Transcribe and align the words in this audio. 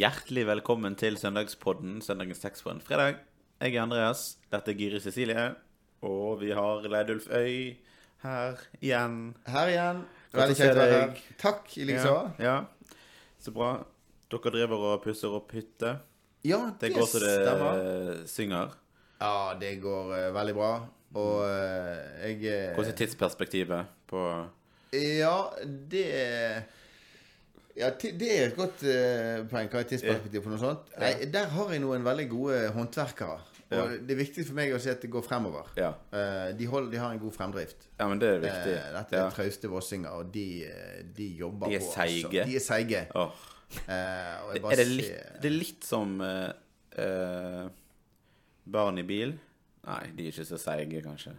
Hjertelig 0.00 0.46
velkommen 0.48 0.94
til 0.96 1.18
søndagspodden 1.20 1.98
Søndagens 2.00 2.38
tekst 2.40 2.62
på 2.64 2.70
en 2.72 2.78
fredag. 2.80 3.18
Jeg 3.60 3.74
er 3.74 3.82
Andreas. 3.82 4.38
Dette 4.48 4.72
er 4.72 4.78
Giri 4.78 5.00
Cecilie. 5.04 5.42
Og 6.08 6.38
vi 6.40 6.54
har 6.56 6.86
Leidulf 6.88 7.26
Øy 7.28 7.74
her 8.22 8.62
igjen. 8.80 9.18
Her 9.44 9.72
igjen. 9.74 10.00
Veldig 10.32 10.56
kjekt 10.56 10.72
å 10.72 10.78
være 10.80 10.96
her. 11.02 11.20
Takk 11.42 11.68
i 11.76 11.90
likeså. 11.90 12.14
Ja, 12.40 12.46
ja. 12.46 12.96
Så 13.44 13.52
bra. 13.52 13.74
Dere 14.32 14.54
driver 14.56 14.86
og 14.94 15.04
pusser 15.04 15.36
opp 15.36 15.52
hytte. 15.58 15.92
Ja, 16.48 16.62
Det 16.80 16.86
det, 16.88 16.94
går 16.96 17.12
så 17.12 17.20
det 17.26 17.36
stemmer. 17.36 17.84
synger. 18.32 18.74
Ja, 19.20 19.36
det 19.60 19.76
går 19.84 20.16
uh, 20.16 20.34
veldig 20.40 20.58
bra. 20.62 20.74
Og 21.12 21.38
uh, 21.44 22.24
jeg 22.24 22.40
eh, 22.48 22.72
Hvordan 22.72 22.94
er 22.94 23.00
tidsperspektivet 23.04 23.96
på 24.08 24.28
Ja, 24.96 25.36
det 25.92 26.08
ja, 27.76 27.90
det 28.00 28.28
er 28.38 28.46
et 28.48 28.56
godt 28.56 28.82
uh, 28.82 29.46
poeng. 29.50 29.68
Hva 29.70 29.80
er 29.80 29.88
tidsperspektivet 29.90 30.44
på 30.44 30.50
noe 30.52 30.58
sånt? 30.60 30.90
Nei, 30.98 31.12
der 31.32 31.46
har 31.54 31.70
jeg 31.72 31.80
noen 31.84 32.04
veldig 32.04 32.28
gode 32.30 32.58
håndverkere. 32.74 33.38
Og 33.70 33.76
Ja. 33.76 33.84
det 34.02 34.10
er 34.10 34.18
viktig 34.18 34.42
for 34.48 34.54
meg 34.58 34.72
å 34.74 34.80
si 34.82 34.90
at 34.90 35.00
det 35.02 35.10
går 35.12 35.22
fremover. 35.22 35.68
Ja, 35.78 35.92
Uh, 36.10 36.50
de, 36.58 36.66
hold, 36.66 36.90
de 36.90 36.98
har 36.98 37.12
en 37.14 37.20
god 37.22 37.32
fremdrift. 37.32 37.86
ja 38.00 38.08
men 38.08 38.18
det 38.18 38.28
er 38.28 38.40
viktig. 38.42 38.74
Uh, 38.74 38.92
dette 38.98 39.14
er 39.16 39.22
Ja. 39.22 39.30
trauste 39.30 39.68
vossinger, 39.70 40.10
og 40.10 40.32
de, 40.34 40.66
de 41.16 41.28
jobber 41.38 41.68
De 41.68 41.74
er 41.76 41.80
på. 41.80 41.92
seige. 41.94 42.24
Altså. 42.26 42.50
De 42.50 42.56
er 42.56 42.60
seige. 42.60 43.06
Oh. 43.14 43.30
Er 43.88 44.76
det 44.76 44.86
litt, 44.88 45.12
det 45.42 45.46
er 45.52 45.54
litt 45.54 45.84
som 45.86 46.18
barn 48.66 48.98
i 48.98 49.02
bil? 49.06 49.36
Nei, 49.86 50.02
de 50.16 50.26
er 50.26 50.32
ikke 50.34 50.44
så 50.48 50.58
seige, 50.60 51.02
kanskje. 51.04 51.32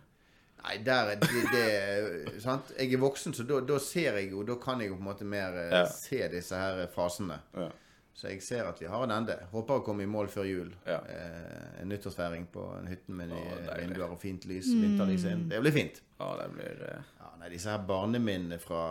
Nei, 0.64 0.76
der 0.86 1.14
er 1.16 1.22
det, 1.22 1.44
det 1.52 2.42
sant? 2.44 2.70
Jeg 2.78 2.94
er 2.94 3.02
voksen, 3.02 3.34
så 3.34 3.44
da, 3.50 3.60
da 3.66 3.80
ser 3.82 4.20
jeg 4.20 4.28
jo 4.32 4.44
Da 4.46 4.56
kan 4.62 4.80
jeg 4.84 4.92
jo 4.92 4.98
på 5.00 5.02
en 5.02 5.08
måte 5.10 5.26
mer 5.26 5.56
eh, 5.58 5.72
Ja. 5.74 5.86
se 5.90 6.20
disse 6.30 6.56
her 6.58 6.84
fasene. 6.94 7.40
Ja. 7.58 7.70
Så 8.14 8.28
jeg 8.30 8.44
ser 8.46 8.68
at 8.70 8.78
vi 8.82 8.86
har 8.92 9.02
en 9.08 9.14
ende. 9.16 9.38
Håper 9.54 9.80
å 9.80 9.84
komme 9.86 10.04
i 10.04 10.10
mål 10.12 10.28
før 10.30 10.46
jul. 10.46 10.70
Ja. 10.86 11.00
Eh, 11.10 11.82
en 11.82 11.90
nyttårsfeiring 11.90 12.46
på 12.54 12.66
en 12.78 12.90
hytte 12.92 13.16
med 13.18 13.32
nye 13.32 13.56
vinduer 13.80 14.12
og 14.14 14.20
fint 14.22 14.46
lys. 14.46 14.68
Vinterlys 14.76 15.26
inn. 15.32 15.48
Det 15.50 15.62
blir 15.64 15.74
fint. 15.74 16.02
Ja, 16.20 16.28
det 16.44 16.50
blir 16.54 16.84
eh, 16.92 17.08
Ja, 17.24 17.32
nei, 17.40 17.50
disse 17.56 17.72
her 17.74 17.82
barneminnene 17.88 18.60
fra, 18.62 18.84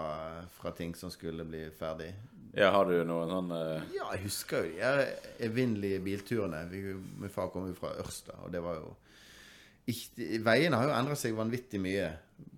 fra 0.56 0.72
ting 0.74 0.96
som 0.98 1.12
skulle 1.14 1.44
bli 1.46 1.68
ferdig. 1.78 2.10
Ja, 2.58 2.72
har 2.74 2.88
du 2.90 2.96
noen 3.06 3.30
sånn 3.30 3.52
eh, 3.54 3.84
Ja, 3.94 4.08
jeg 4.16 4.24
husker 4.24 4.64
jo 4.66 4.72
de 4.80 5.04
evinnelige 5.46 6.00
bilturene. 6.02 6.64
Vi, 6.72 6.80
min 7.22 7.30
far 7.30 7.52
kom 7.54 7.68
jo 7.70 7.76
fra 7.78 7.92
Ørsta, 8.02 8.40
og 8.42 8.50
det 8.56 8.64
var 8.64 8.80
jo 8.80 8.96
ikke, 9.88 10.40
Veiene 10.44 10.76
har 10.76 10.84
jo 10.88 10.94
endret 10.94 11.18
seg 11.18 11.34
vanvittig 11.34 11.80
mye 11.80 12.10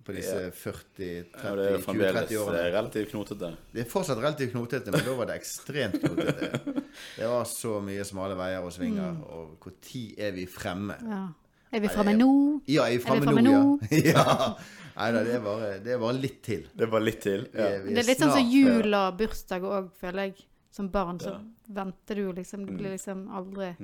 på 0.03 0.13
disse 0.15 0.35
Ja. 0.35 0.49
40, 0.51 1.07
Ja, 1.07 1.55
det 1.55 1.65
er 1.65 1.77
30, 1.77 1.83
fremdeles 1.85 2.29
20-30 2.29 2.37
årene. 2.43 2.59
eh, 2.59 2.71
relativt 2.73 3.11
knotete. 3.11 3.49
Det 3.73 3.81
er 3.85 3.89
fortsatt 3.89 4.17
relativt 4.19 4.51
knotete, 4.51 4.91
men 4.91 5.05
da 5.05 5.13
var 5.15 5.25
det 5.25 5.35
ekstremt 5.41 5.99
knotete. 6.01 6.83
Det 7.17 7.27
var 7.27 7.45
så 7.45 7.81
mye 7.81 8.03
smale 8.05 8.35
veier 8.35 8.61
og 8.63 8.71
svinger, 8.71 9.17
og 9.29 9.59
når 9.63 10.19
er 10.19 10.31
vi 10.31 10.45
fremme? 10.45 10.97
Ja. 11.01 11.27
Er 11.73 11.79
vi 11.79 11.87
fremme 11.87 12.13
nå? 12.17 12.61
Ja, 12.67 12.83
er 12.85 12.97
vi 12.97 13.03
framme 13.03 13.23
framme 13.25 13.41
nå, 13.41 13.79
ja? 13.89 14.11
ja. 14.13 14.55
Nei 14.95 15.11
da, 15.11 15.23
det 15.25 15.33
er 15.33 15.39
bare, 15.41 15.69
det 15.81 15.93
er 15.95 15.97
bare 16.03 16.19
litt 16.21 16.43
til. 16.45 16.67
Det 16.77 16.87
var 16.91 16.99
litt 17.01 17.21
til. 17.21 17.47
Vi 17.51 17.59
er- 17.59 17.79
vi 17.81 17.93
Det 17.95 18.03
er 18.03 18.09
litt 18.11 18.19
sånn 18.19 18.29
som 18.31 18.43
snart- 18.43 18.53
jul 18.53 18.93
og 18.93 19.17
bursdag 19.17 19.61
òg, 19.65 19.89
føler 19.97 20.27
jeg. 20.27 20.35
Som 20.69 20.89
barn 20.89 21.17
så 21.19 21.39
venter 21.69 22.15
du 22.15 22.31
liksom 22.33 22.65
Du 22.65 22.73
blir 22.73 22.91
liksom 22.97 23.27
aldri 23.29 23.75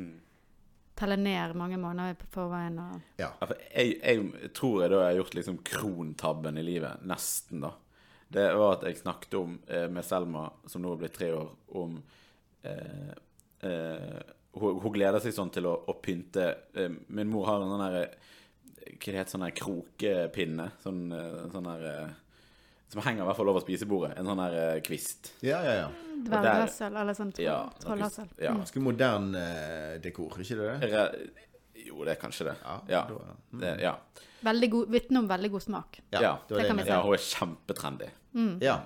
telle 0.99 1.15
ned 1.19 1.55
mange 1.57 1.79
måneder 1.81 2.17
på 2.19 2.27
forveien 2.33 2.79
og 2.83 3.19
Ja. 3.21 3.31
For 3.41 3.55
jeg, 3.71 3.97
jeg 4.03 4.51
tror 4.57 4.81
jeg 4.83 4.91
da 4.93 5.03
har 5.05 5.19
gjort 5.19 5.37
liksom 5.39 5.61
krontabben 5.65 6.59
i 6.59 6.65
livet. 6.65 7.05
Nesten, 7.07 7.63
da. 7.63 7.73
Det 8.29 8.45
var 8.59 8.75
at 8.75 8.83
jeg 8.85 8.99
snakket 8.99 9.37
om 9.39 9.55
eh, 9.67 9.87
med 9.89 10.05
Selma, 10.05 10.49
som 10.69 10.83
nå 10.83 10.91
er 10.93 10.99
blitt 11.01 11.15
tre 11.17 11.31
år, 11.33 11.47
om 11.79 11.95
eh, 12.61 13.13
eh, 13.65 14.19
hun, 14.59 14.79
hun 14.83 14.93
gleder 14.93 15.23
seg 15.23 15.33
sånn 15.33 15.49
til 15.53 15.65
å, 15.69 15.75
å 15.89 15.95
pynte 16.03 16.45
eh, 16.77 16.91
Min 17.07 17.29
mor 17.31 17.47
har 17.49 17.63
en 17.63 17.73
sånn 17.73 17.83
her 17.85 17.97
Hva 18.03 18.97
det 18.99 19.17
heter 19.19 19.33
sånn 19.33 19.45
her 19.47 19.55
krokepinne? 19.57 20.69
Sånn, 20.83 21.03
eh, 21.15 21.39
sånn 21.53 21.69
her 21.69 21.85
eh, 21.89 22.17
Som 22.89 23.01
henger 23.05 23.21
i 23.21 23.25
hvert 23.27 23.37
fall 23.37 23.49
over 23.51 23.61
spisebordet. 23.61 24.15
En 24.17 24.25
sånn 24.25 24.39
her 24.41 24.55
uh, 24.57 24.79
kvist. 24.81 25.31
Ja, 25.45 25.59
ja, 25.61 25.73
ja. 25.83 25.89
dverghassel 26.25 26.95
eller 26.97 27.13
sånn 27.13 27.29
troll- 27.35 27.45
Ja. 27.45 27.59
Ja. 28.41 28.53
Ganske 28.57 28.81
modern 28.81 29.27
eh, 29.37 29.99
dekor, 30.01 30.39
ikke 30.41 30.57
det? 30.57 30.89
Re- 30.89 31.29
Jo, 31.85 32.03
det 32.03 32.17
er 32.17 32.21
kanskje 32.21 32.49
det. 32.49 32.55
Ja, 32.63 32.79
Ja. 32.89 33.03
mm. 33.53 33.59
Det, 33.61 33.75
ja. 33.81 33.93
Veldig 34.43 34.69
god, 34.71 34.89
Vitne 34.89 35.19
om 35.19 35.27
veldig 35.29 35.51
god 35.51 35.61
smak. 35.61 35.99
Ja, 36.11 36.21
Ja, 36.21 36.33
det 36.49 36.57
det 36.57 36.67
kan 36.67 36.77
vi 36.77 36.83
si. 36.83 36.89
ja, 36.89 37.01
hun 37.03 37.13
er 37.13 37.23
kjempetrendy. 37.27 38.09
Ja. 38.61 38.79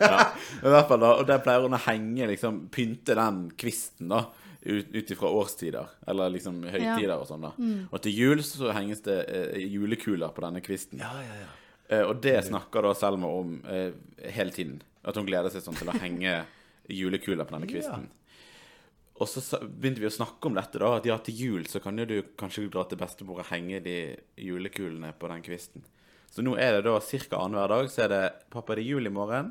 ja. 0.00 0.26
I 0.64 0.68
hvert 0.68 0.88
fall 0.88 1.00
da, 1.00 1.12
Og 1.20 1.26
der 1.26 1.38
pleier 1.44 1.62
hun 1.64 1.72
å 1.76 1.80
henge, 1.86 2.26
liksom, 2.28 2.68
pynte 2.72 3.14
den 3.16 3.50
kvisten 3.56 4.08
da 4.08 4.24
ut, 4.62 4.90
ut 4.92 5.10
ifra 5.14 5.30
årstider, 5.32 5.86
eller 6.06 6.28
liksom 6.34 6.62
høytider 6.68 7.14
og 7.16 7.26
sånn. 7.28 7.40
da 7.46 7.52
Og 7.92 8.02
til 8.02 8.12
jul 8.12 8.42
så 8.44 8.72
henges 8.76 9.00
det 9.06 9.16
eh, 9.28 9.58
julekuler 9.70 10.28
på 10.36 10.40
denne 10.44 10.60
kvisten. 10.64 10.98
Ja, 11.00 11.12
ja, 11.24 11.38
ja. 11.44 11.50
Eh, 11.90 12.06
og 12.06 12.20
det 12.22 12.38
snakker 12.46 12.86
da 12.86 12.94
Selma 12.94 13.28
om 13.40 13.58
eh, 13.66 13.92
hele 14.30 14.54
tiden. 14.54 14.78
At 15.02 15.18
hun 15.18 15.26
gleder 15.26 15.50
seg 15.52 15.64
sånn 15.64 15.78
til 15.78 15.90
å 15.90 15.98
henge 15.98 16.40
julekuler 16.90 17.46
på 17.46 17.56
denne 17.56 17.70
kvisten. 17.70 18.08
Og 19.20 19.28
så 19.28 19.42
begynte 19.60 20.00
vi 20.00 20.08
å 20.08 20.12
snakke 20.14 20.48
om 20.48 20.56
dette, 20.56 20.80
da. 20.80 20.94
At 20.96 21.08
ja, 21.08 21.18
til 21.20 21.36
jul 21.36 21.66
så 21.68 21.82
kan 21.84 21.98
jo 22.00 22.06
du 22.08 22.18
kanskje 22.40 22.68
dra 22.72 22.86
til 22.88 23.00
bestemor 23.00 23.42
og 23.42 23.50
henge 23.50 23.82
de 23.84 23.96
julekulene 24.40 25.12
på 25.18 25.28
den 25.32 25.42
kvisten. 25.44 25.84
Så 26.30 26.44
nå 26.46 26.54
er 26.62 26.78
det 26.78 26.86
da 26.86 26.94
ca. 27.02 27.40
annenhver 27.42 27.72
dag 27.74 27.90
så 27.90 28.04
er 28.04 28.08
det 28.08 28.24
'Pappa, 28.50 28.76
det 28.76 28.84
er 28.84 28.92
jul 28.94 29.06
i 29.06 29.10
morgen'. 29.10 29.50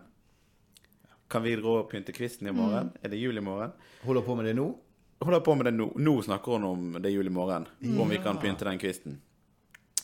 Kan 1.30 1.44
vi 1.44 1.56
dra 1.56 1.84
og 1.84 1.90
pynte 1.92 2.16
kvisten 2.16 2.48
i 2.48 2.52
morgen? 2.52 2.92
Er 3.04 3.10
det 3.10 3.20
jul 3.20 3.38
i 3.38 3.42
morgen? 3.42 3.72
Holder 4.04 4.22
på 4.22 4.36
med 4.36 4.46
det 4.46 4.56
nå? 4.56 4.74
Holder 5.22 5.40
på 5.46 5.56
med 5.56 5.66
det 5.66 5.74
nå. 5.76 5.92
Nå 5.96 6.22
snakker 6.22 6.58
hun 6.58 6.64
om 6.64 6.94
det 6.94 7.06
er 7.06 7.14
jul 7.14 7.28
i 7.28 7.36
morgen. 7.36 7.68
Om 7.84 8.10
vi 8.10 8.18
kan 8.18 8.40
pynte 8.40 8.66
den 8.66 8.80
kvisten. 8.80 9.20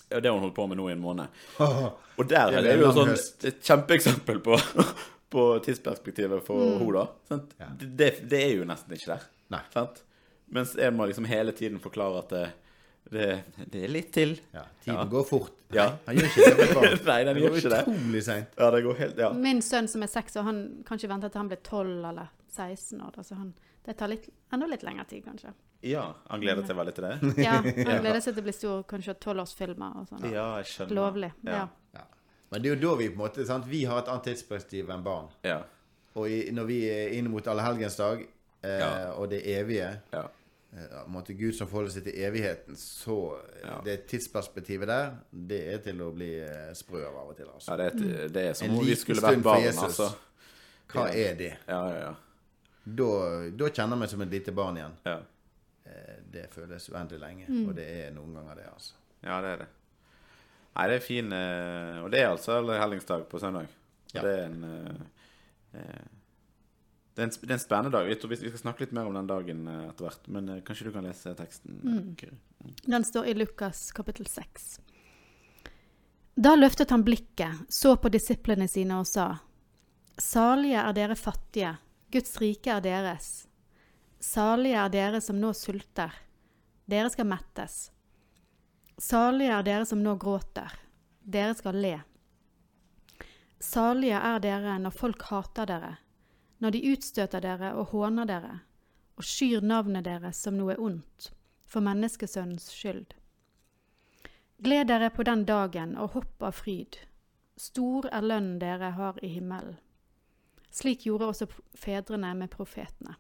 Ja, 0.10 0.20
det 0.20 0.30
har 0.30 0.36
hun 0.38 0.44
holdt 0.46 0.56
på 0.56 0.68
med 0.70 0.78
nå 0.78 0.90
i 0.90 0.94
en 0.94 1.02
måned. 1.02 1.28
Og 2.20 2.28
der 2.30 2.52
Det 2.52 2.60
er 2.62 2.68
det 2.70 2.76
jo 2.80 2.92
sånn 2.96 3.10
et 3.50 3.62
kjempeeksempel 3.66 4.40
på, 4.46 4.58
på 5.36 5.46
tidsperspektivet 5.66 6.44
for 6.46 6.62
Mm. 6.62 6.84
henne, 6.84 7.08
da. 7.30 7.70
Det, 7.82 8.12
det 8.30 8.44
er 8.44 8.54
jo 8.60 8.68
nesten 8.70 8.94
ikke 8.96 9.16
der. 9.16 9.26
Nei. 9.56 9.64
Sant? 9.74 10.04
Mens 10.54 10.76
jeg 10.78 10.94
må 10.94 11.08
liksom 11.10 11.26
hele 11.28 11.52
tiden 11.58 11.80
forklare 11.82 12.22
at 12.22 12.30
det, 12.30 12.44
det, 13.12 13.26
det 13.74 13.82
er 13.84 13.92
litt 13.92 14.12
til. 14.14 14.36
Ja, 14.54 14.64
tiden 14.86 15.00
Ja. 15.02 15.06
går 15.10 15.26
fort. 15.28 15.52
Ja. 15.74 15.88
Nei, 16.08 16.16
han 16.16 16.22
gjør 16.22 16.30
ikke 16.30 16.56
det. 16.62 17.06
Nei, 17.10 17.20
den 17.28 17.38
gjør 17.42 17.58
ikke 17.60 17.74
det. 17.74 17.82
Utrolig 17.90 18.24
seint. 18.24 18.56
Ja, 18.62 18.70
det 18.72 18.84
går 18.86 19.00
helt 19.02 19.18
Ja. 19.26 19.32
Min 19.34 19.62
sønn 19.66 19.90
som 19.92 20.06
er 20.06 20.08
seks 20.14 20.38
år, 20.38 20.44
han 20.48 20.62
kan 20.88 20.98
ikke 21.02 21.10
vente 21.12 21.30
til 21.34 21.42
han 21.42 21.50
blir 21.52 21.62
12 21.66 22.06
eller 22.12 22.30
16 22.56 23.02
år. 23.02 23.18
Altså 23.18 23.36
han, 23.42 23.52
det 23.86 23.98
tar 24.00 24.08
litt, 24.14 24.30
enda 24.54 24.70
litt 24.72 24.86
lengre 24.88 25.06
tid, 25.10 25.26
kanskje. 25.26 25.52
Ja. 25.86 26.04
Han 26.32 26.42
gleder 26.44 26.66
seg 26.68 26.78
veldig 26.80 26.94
til 26.98 27.06
det? 27.08 27.16
Ja, 27.46 27.56
Han 27.62 28.02
gleder 28.04 28.20
seg 28.24 28.34
til 28.36 28.42
å 28.44 28.48
bli 28.50 28.54
stor, 28.58 28.84
kanskje 28.90 29.16
tolvårsfilmer 29.26 30.00
og 30.02 30.08
sånn. 30.12 30.26
Ja, 30.34 30.48
jeg 30.62 30.72
skjønner. 30.74 30.96
Lovlig. 31.00 31.32
Ja. 31.48 31.66
Ja. 31.96 32.06
Men 32.52 32.62
det 32.64 32.70
er 32.72 32.76
jo 32.76 32.82
da 32.90 32.96
vi 33.02 33.10
på 33.10 33.18
en 33.18 33.24
måte 33.26 33.46
sant? 33.50 33.66
Vi 33.70 33.84
har 33.90 34.00
et 34.04 34.10
annet 34.14 34.28
tidsperspektiv 34.32 34.90
enn 34.94 35.04
barn. 35.06 35.30
Ja. 35.46 35.60
Og 36.16 36.30
i, 36.32 36.40
når 36.56 36.68
vi 36.70 36.80
er 36.88 37.14
inn 37.18 37.28
mot 37.34 37.48
allehelgensdag, 37.52 38.26
eh, 38.64 38.80
Ja. 38.80 38.92
og 39.20 39.30
det 39.34 39.42
evige 39.52 39.90
ja. 40.14 40.22
eh, 40.74 41.00
måte 41.12 41.34
Gud 41.36 41.56
som 41.58 41.68
forholder 41.68 41.92
seg 41.98 42.06
til 42.08 42.20
evigheten, 42.24 42.78
så 42.80 43.18
eh, 43.42 43.66
Ja. 43.66 43.80
det 43.84 43.98
tidsperspektivet 44.12 44.88
der, 44.88 45.10
det 45.32 45.60
er 45.74 45.82
til 45.90 46.02
å 46.06 46.12
bli 46.16 46.30
eh, 46.46 46.70
sprø 46.78 47.02
av 47.10 47.18
av 47.24 47.34
og 47.34 47.38
til. 47.42 47.50
Altså. 47.52 47.72
ja 47.74 47.78
det, 47.82 47.90
er, 47.92 48.30
det 48.38 48.46
er 48.52 48.54
som 48.62 48.70
En 48.70 48.78
om 48.80 48.86
vi 48.88 48.96
skulle 48.96 49.26
vært 49.26 49.44
barn, 49.44 49.68
altså. 49.90 50.12
Hva 50.94 51.10
er 51.12 51.36
det? 51.36 51.52
Ja, 51.68 51.82
ja, 51.90 52.00
ja. 52.06 52.14
Da, 52.86 53.06
da 53.58 53.68
kjenner 53.74 53.96
jeg 53.98 54.04
meg 54.06 54.10
som 54.14 54.22
et 54.22 54.30
lite 54.38 54.54
barn 54.56 54.78
igjen. 54.78 55.00
ja. 55.10 55.20
Eh, 55.86 56.22
Det 56.32 56.48
føles 56.52 56.90
uendelig 56.90 57.20
lenge, 57.20 57.46
Mm. 57.50 57.70
og 57.70 57.76
det 57.76 57.86
er 58.06 58.12
noen 58.12 58.34
ganger 58.34 58.56
det, 58.56 58.66
altså. 58.74 58.94
Ja, 59.24 59.42
det 59.42 59.50
er 59.54 59.58
det. 59.58 59.68
Nei, 60.76 60.88
det 60.88 60.96
er 60.96 61.06
fin 61.06 61.32
eh, 61.34 62.04
Og 62.04 62.12
det 62.12 62.20
er 62.20 62.30
altså 62.34 62.58
hellingsdag 62.66 63.28
på 63.30 63.40
søndag. 63.40 63.68
Og 63.70 64.16
Ja. 64.16 64.22
det 64.22 64.40
er 64.40 64.46
en 64.46 64.64
eh, 64.64 66.06
det, 67.16 67.22
er 67.22 67.24
en, 67.24 67.30
sp- 67.32 67.42
det 67.48 67.52
er 67.52 67.54
en 67.54 67.60
spennende 67.60 67.92
dag. 67.92 68.08
Jeg 68.10 68.20
tror 68.20 68.30
vi 68.30 68.36
skal 68.36 68.58
snakke 68.60 68.80
litt 68.84 68.92
mer 68.92 69.06
om 69.08 69.14
den 69.14 69.28
dagen 69.28 69.68
etter 69.68 70.04
hvert. 70.06 70.28
Men 70.28 70.62
kanskje 70.68 70.86
du 70.86 70.92
kan 70.92 71.04
lese 71.08 71.34
teksten? 71.36 71.80
Mm. 71.84 72.16
Kyrre? 72.20 72.38
Den 72.86 73.04
står 73.08 73.28
i 73.28 73.34
Lukas 73.34 73.92
kapittel 73.96 74.26
6. 74.28 74.80
Da 76.36 76.56
løftet 76.56 76.90
han 76.92 77.04
blikket, 77.08 77.66
så 77.72 77.96
på 77.96 78.10
disiplene 78.12 78.68
sine 78.68 78.98
og 79.00 79.08
sa, 79.08 79.38
Salige 80.20 80.80
er 80.80 80.94
dere 80.96 81.16
fattige, 81.16 81.78
Guds 82.12 82.38
rike 82.42 82.68
er 82.72 82.82
deres. 82.82 83.48
Salige 84.26 84.80
er 84.82 84.90
dere 84.90 85.20
som 85.22 85.38
nå 85.38 85.52
sulter, 85.54 86.14
dere 86.90 87.12
skal 87.14 87.28
mettes. 87.30 87.76
Salige 88.98 89.54
er 89.54 89.66
dere 89.68 89.86
som 89.86 90.00
nå 90.02 90.16
gråter, 90.18 90.72
dere 91.22 91.54
skal 91.54 91.78
le. 91.78 92.00
Salige 93.62 94.18
er 94.18 94.42
dere 94.42 94.80
når 94.82 94.96
folk 94.98 95.28
hater 95.30 95.70
dere, 95.70 95.92
når 96.58 96.74
de 96.74 96.82
utstøter 96.96 97.44
dere 97.46 97.70
og 97.78 97.92
håner 97.94 98.26
dere, 98.32 98.56
og 99.16 99.28
skyr 99.30 99.62
navnet 99.62 100.08
deres 100.08 100.42
som 100.42 100.58
noe 100.58 100.74
ondt, 100.82 101.30
for 101.70 101.86
menneskesønnens 101.86 102.72
skyld. 102.74 103.14
Gled 104.58 104.90
dere 104.90 105.12
på 105.14 105.28
den 105.28 105.44
dagen 105.46 105.94
og 106.02 106.16
hopp 106.16 106.48
av 106.50 106.58
fryd. 106.64 106.98
Stor 107.62 108.10
er 108.10 108.26
lønnen 108.26 108.58
dere 108.64 108.90
har 108.98 109.22
i 109.22 109.30
himmelen. 109.36 109.78
Slik 110.74 111.06
gjorde 111.06 111.30
også 111.30 111.48
fedrene 111.78 112.34
med 112.36 112.52
profetene. 112.52 113.20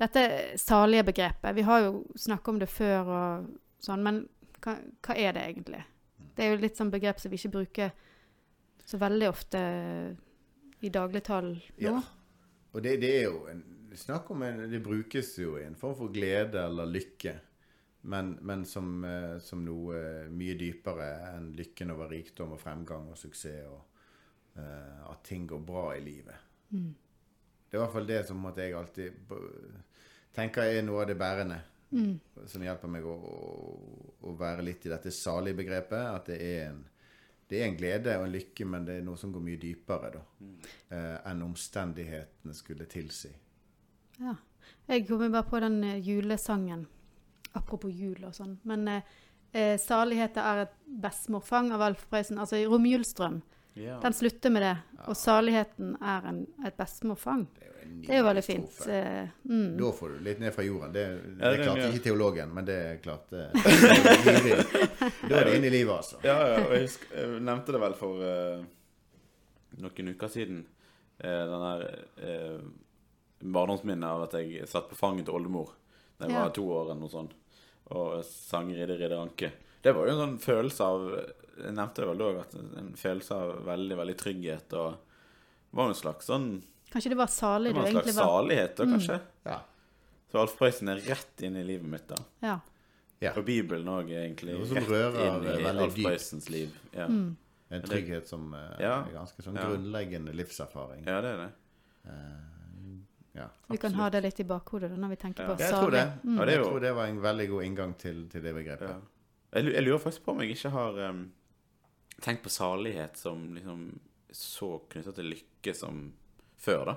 Dette 0.00 0.22
salige 0.60 1.04
begrepet. 1.10 1.56
Vi 1.56 1.64
har 1.66 1.82
jo 1.84 2.04
snakket 2.16 2.52
om 2.54 2.60
det 2.60 2.70
før 2.72 3.10
og 3.12 3.50
sånn, 3.84 4.04
men 4.04 4.22
hva, 4.60 4.76
hva 5.04 5.16
er 5.16 5.36
det 5.36 5.44
egentlig? 5.50 5.82
Det 6.36 6.46
er 6.46 6.54
jo 6.54 6.62
litt 6.62 6.78
sånn 6.78 6.92
begrep 6.92 7.20
som 7.20 7.32
vi 7.32 7.40
ikke 7.40 7.52
bruker 7.52 7.92
så 8.84 8.98
veldig 9.00 9.28
ofte 9.28 9.60
i 10.80 10.88
dagligtall 10.92 11.52
nå. 11.52 11.60
Ja. 11.84 12.00
Og 12.70 12.82
det, 12.84 12.96
det 13.02 13.10
er 13.18 13.28
jo 13.28 13.44
en, 13.50 13.62
snakk 13.98 14.30
om 14.32 14.42
en, 14.46 14.64
Det 14.70 14.80
brukes 14.82 15.34
jo 15.38 15.56
i 15.58 15.66
en 15.66 15.76
form 15.78 15.96
for 15.98 16.14
glede 16.14 16.62
eller 16.64 16.88
lykke. 16.88 17.34
Men, 18.08 18.38
men 18.40 18.64
som, 18.64 19.04
eh, 19.04 19.36
som 19.44 19.60
noe 19.64 19.98
eh, 19.98 20.28
mye 20.32 20.54
dypere 20.56 21.08
enn 21.34 21.50
lykken 21.58 21.92
over 21.92 22.08
rikdom 22.08 22.54
og 22.56 22.62
fremgang 22.62 23.10
og 23.12 23.18
suksess, 23.20 23.66
og 23.68 24.56
uh, 24.56 25.10
at 25.10 25.20
ting 25.28 25.44
går 25.50 25.60
bra 25.66 25.90
i 25.98 26.00
livet. 26.00 26.46
Mm. 26.72 26.94
Det 27.70 27.76
er 27.76 27.80
i 27.80 27.84
hvert 27.84 27.94
fall 27.94 28.08
det 28.08 28.22
som 28.26 28.46
at 28.50 28.56
jeg 28.58 28.74
alltid 28.74 29.34
tenker 30.34 30.66
er 30.66 30.82
noe 30.82 31.04
av 31.04 31.10
det 31.10 31.18
bærende. 31.18 31.60
Mm. 31.90 32.18
Som 32.50 32.62
hjelper 32.66 32.90
meg 32.90 33.06
å, 33.06 33.14
å, 33.14 33.36
å 34.26 34.34
være 34.38 34.64
litt 34.66 34.86
i 34.86 34.92
dette 34.92 35.12
salige 35.14 35.60
begrepet. 35.62 36.02
At 36.02 36.30
det 36.32 36.38
er, 36.42 36.72
en, 36.72 36.80
det 37.50 37.60
er 37.60 37.68
en 37.68 37.78
glede 37.78 38.16
og 38.18 38.26
en 38.26 38.34
lykke, 38.34 38.66
men 38.66 38.86
det 38.88 38.98
er 38.98 39.06
noe 39.06 39.18
som 39.20 39.32
går 39.34 39.44
mye 39.46 39.62
dypere 39.62 40.12
da, 40.16 40.22
eh, 40.90 41.16
enn 41.30 41.46
omstendighetene 41.46 42.54
skulle 42.58 42.90
tilsi. 42.90 43.30
Ja. 44.20 44.34
Jeg 44.90 45.06
kommer 45.08 45.30
bare 45.30 45.46
på 45.46 45.60
den 45.62 45.82
eh, 45.86 46.00
julesangen. 46.02 46.86
Apropos 47.54 47.94
jul 47.94 48.18
og 48.26 48.34
sånn. 48.34 48.58
Men 48.66 48.86
eh, 48.90 49.14
eh, 49.52 49.76
'Salighet 49.78 50.38
er 50.38 50.66
et 50.66 50.76
bestemorfang' 51.02 51.72
av 51.74 51.86
Alf 51.86 52.06
Prøysen. 52.10 52.38
Altså 52.38 52.58
Romjulsdrøm. 52.66 53.40
Ja. 53.74 54.00
Den 54.02 54.12
slutter 54.12 54.50
med 54.50 54.62
det. 54.62 54.76
Og 55.06 55.16
'saligheten 55.16 55.96
er 56.02 56.26
en, 56.28 56.46
et 56.66 56.76
bestemorfang'. 56.76 57.46
Det 57.54 57.66
er 57.66 57.70
jo, 57.70 58.02
Det 58.06 58.14
er 58.14 58.18
jo 58.18 58.24
veldig 58.24 58.44
fint. 58.44 58.80
Eh, 58.86 59.28
mm. 59.44 59.78
Da 59.78 59.92
får 59.92 60.08
du 60.08 60.18
litt 60.24 60.40
ned 60.40 60.54
fra 60.54 60.64
jorden. 60.64 60.92
Det, 60.92 61.06
det, 61.06 61.38
det 61.38 61.46
er 61.46 61.62
klarte 61.62 61.88
ikke 61.88 62.04
teologen, 62.04 62.52
men 62.54 62.66
det 62.66 62.80
klarte 63.02 63.46
Da 65.30 65.40
er 65.40 65.48
det 65.48 65.56
inne 65.56 65.70
i 65.70 65.74
livet, 65.74 65.94
altså. 65.96 66.20
Ja, 66.26 66.36
ja, 66.52 66.60
og 66.66 66.74
jeg, 66.76 66.86
husker, 66.88 67.16
jeg 67.16 67.40
nevnte 67.46 67.74
det 67.74 67.80
vel 67.82 67.96
for 67.98 68.22
uh, 68.22 68.62
noen 69.80 70.14
uker 70.14 70.32
siden. 70.32 70.62
Uh, 71.24 71.42
den 71.50 71.66
der 71.66 71.86
uh, 72.26 72.70
barndomsminnet 73.40 74.06
av 74.08 74.26
at 74.28 74.38
jeg 74.40 74.68
satt 74.68 74.90
på 74.90 74.98
fanget 74.98 75.28
til 75.28 75.38
oldemor 75.38 75.76
da 76.20 76.28
jeg 76.28 76.36
Ja. 76.36 76.42
var 76.44 76.50
to 76.52 76.66
år 76.68 76.82
eller 76.90 77.00
noe 77.00 77.08
sånt, 77.08 77.30
og 77.96 78.24
sang 78.24 78.68
'Ridder, 78.68 78.98
ridder, 79.00 79.22
anke'. 79.24 79.50
Det 79.80 79.94
var 79.96 80.04
jo 80.06 80.12
en 80.12 80.20
sånn 80.20 80.38
følelse 80.38 80.84
av 80.84 81.06
Jeg 81.64 81.74
nevnte 81.76 82.06
vel 82.08 82.22
òg 82.26 82.40
at 82.40 82.54
en 82.80 82.92
følelse 82.96 83.36
av 83.36 83.64
veldig, 83.66 83.96
veldig 84.00 84.16
trygghet 84.18 84.72
og 84.80 84.96
var 85.76 85.88
en 85.92 85.94
slags 85.98 86.26
sånn 86.30 86.48
Kanskje 86.90 87.12
det 87.12 87.18
var 87.20 87.30
salig 87.30 87.70
Det 87.70 87.74
du 87.74 87.78
var 87.80 87.86
en 87.86 87.92
egentlig 87.94 88.14
slags 88.14 88.16
var. 88.26 88.32
salighet, 88.34 88.76
da, 88.76 88.84
kanskje. 88.90 89.20
Ja. 89.46 89.58
Så 90.32 90.38
Alf 90.40 90.56
Prøysen 90.58 90.88
er 90.90 91.02
rett 91.06 91.42
inn 91.46 91.56
i 91.56 91.62
livet 91.64 91.86
mitt, 91.86 92.08
da. 92.08 92.16
Ja. 92.42 92.56
ja. 93.20 93.32
Og 93.36 93.44
Bibelen 93.46 93.86
òg 93.88 94.10
egentlig 94.10 94.56
Noe 94.58 94.66
som 94.66 94.80
rett 94.80 94.90
rører 94.90 95.20
inn 95.28 95.46
i 95.46 95.68
Alf. 95.70 95.94
Prøysens 95.94 96.50
liv. 96.50 96.74
Ja. 96.92 97.06
Mm. 97.06 97.36
En 97.70 97.82
trygghet 97.86 98.26
som 98.26 98.52
eh, 98.54 98.80
Ja. 98.82 98.96
er 99.06 99.12
ganske 99.14 99.42
sånn 99.46 99.54
Ja. 99.54 99.68
grunnleggende 99.68 100.34
livserfaring. 100.34 101.04
ja, 101.06 101.20
det 101.20 101.30
er 101.36 101.44
det. 101.44 101.52
Ja. 103.32 103.46
Vi 103.66 103.76
kan 103.76 103.94
ha 103.94 104.10
det 104.10 104.20
litt 104.24 104.40
i 104.40 104.44
bakhodet 104.44 104.90
da, 104.90 104.96
når 104.96 105.08
vi 105.14 105.16
tenker 105.16 105.42
Ja. 105.46 105.54
på 105.54 105.60
Jeg 105.62 105.70
tror 105.72 105.90
det. 105.90 106.12
Mm. 106.24 106.36
Ja, 106.38 106.44
det 106.44 106.52
Jeg 106.54 106.64
tror 106.64 106.80
det 106.80 106.92
var 106.94 107.06
en 107.06 107.20
veldig 107.22 107.48
god 107.48 107.62
inngang 107.64 107.94
til, 107.98 108.28
til 108.28 108.42
det 108.42 108.54
begrepet. 108.54 108.88
Ja. 108.88 108.98
Jeg, 109.52 109.82
lurer 109.84 109.98
faktisk 109.98 110.24
på 110.24 110.32
om 110.32 110.40
jeg 110.40 110.50
ikke 110.56 110.70
har 110.70 110.98
em, 111.08 111.32
tenkt 112.20 112.42
på 112.44 112.50
salighet 112.52 113.16
som 113.16 113.54
liksom 113.54 113.98
så 114.32 114.78
knyttet 114.92 115.14
til 115.16 115.30
lykke 115.34 115.74
som 115.76 116.12
før, 116.60 116.84
da. 116.92 116.96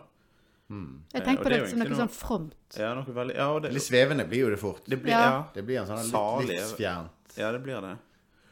Jeg 0.74 1.22
Eh, 1.22 1.26
tenker 1.26 1.44
på 1.44 1.50
det 1.52 1.60
det 1.62 1.70
som 1.70 1.80
noe 1.80 1.90
noe 1.90 1.98
sånn 2.00 2.10
fromt. 2.10 2.78
Ja, 2.80 2.94
noe 2.98 3.14
veldig 3.14 3.36
Ja, 3.36 3.60
det, 3.60 3.74
Litt 3.74 3.84
svevende 3.84 4.26
blir 4.30 4.40
jo 4.46 4.50
det 4.50 4.58
fort. 4.60 4.86
det 4.88 4.98
blir, 5.04 5.12
Ja. 5.12 5.44
Det 5.54 5.64
blir 5.66 5.80
en 5.82 5.88
sånn 5.88 6.02
litt 6.02 6.12
Salig. 6.12 6.48
livsfjernt. 6.50 7.38
ja, 7.38 7.52
det 7.52 7.62
blir 7.64 7.82
det. 7.82 7.98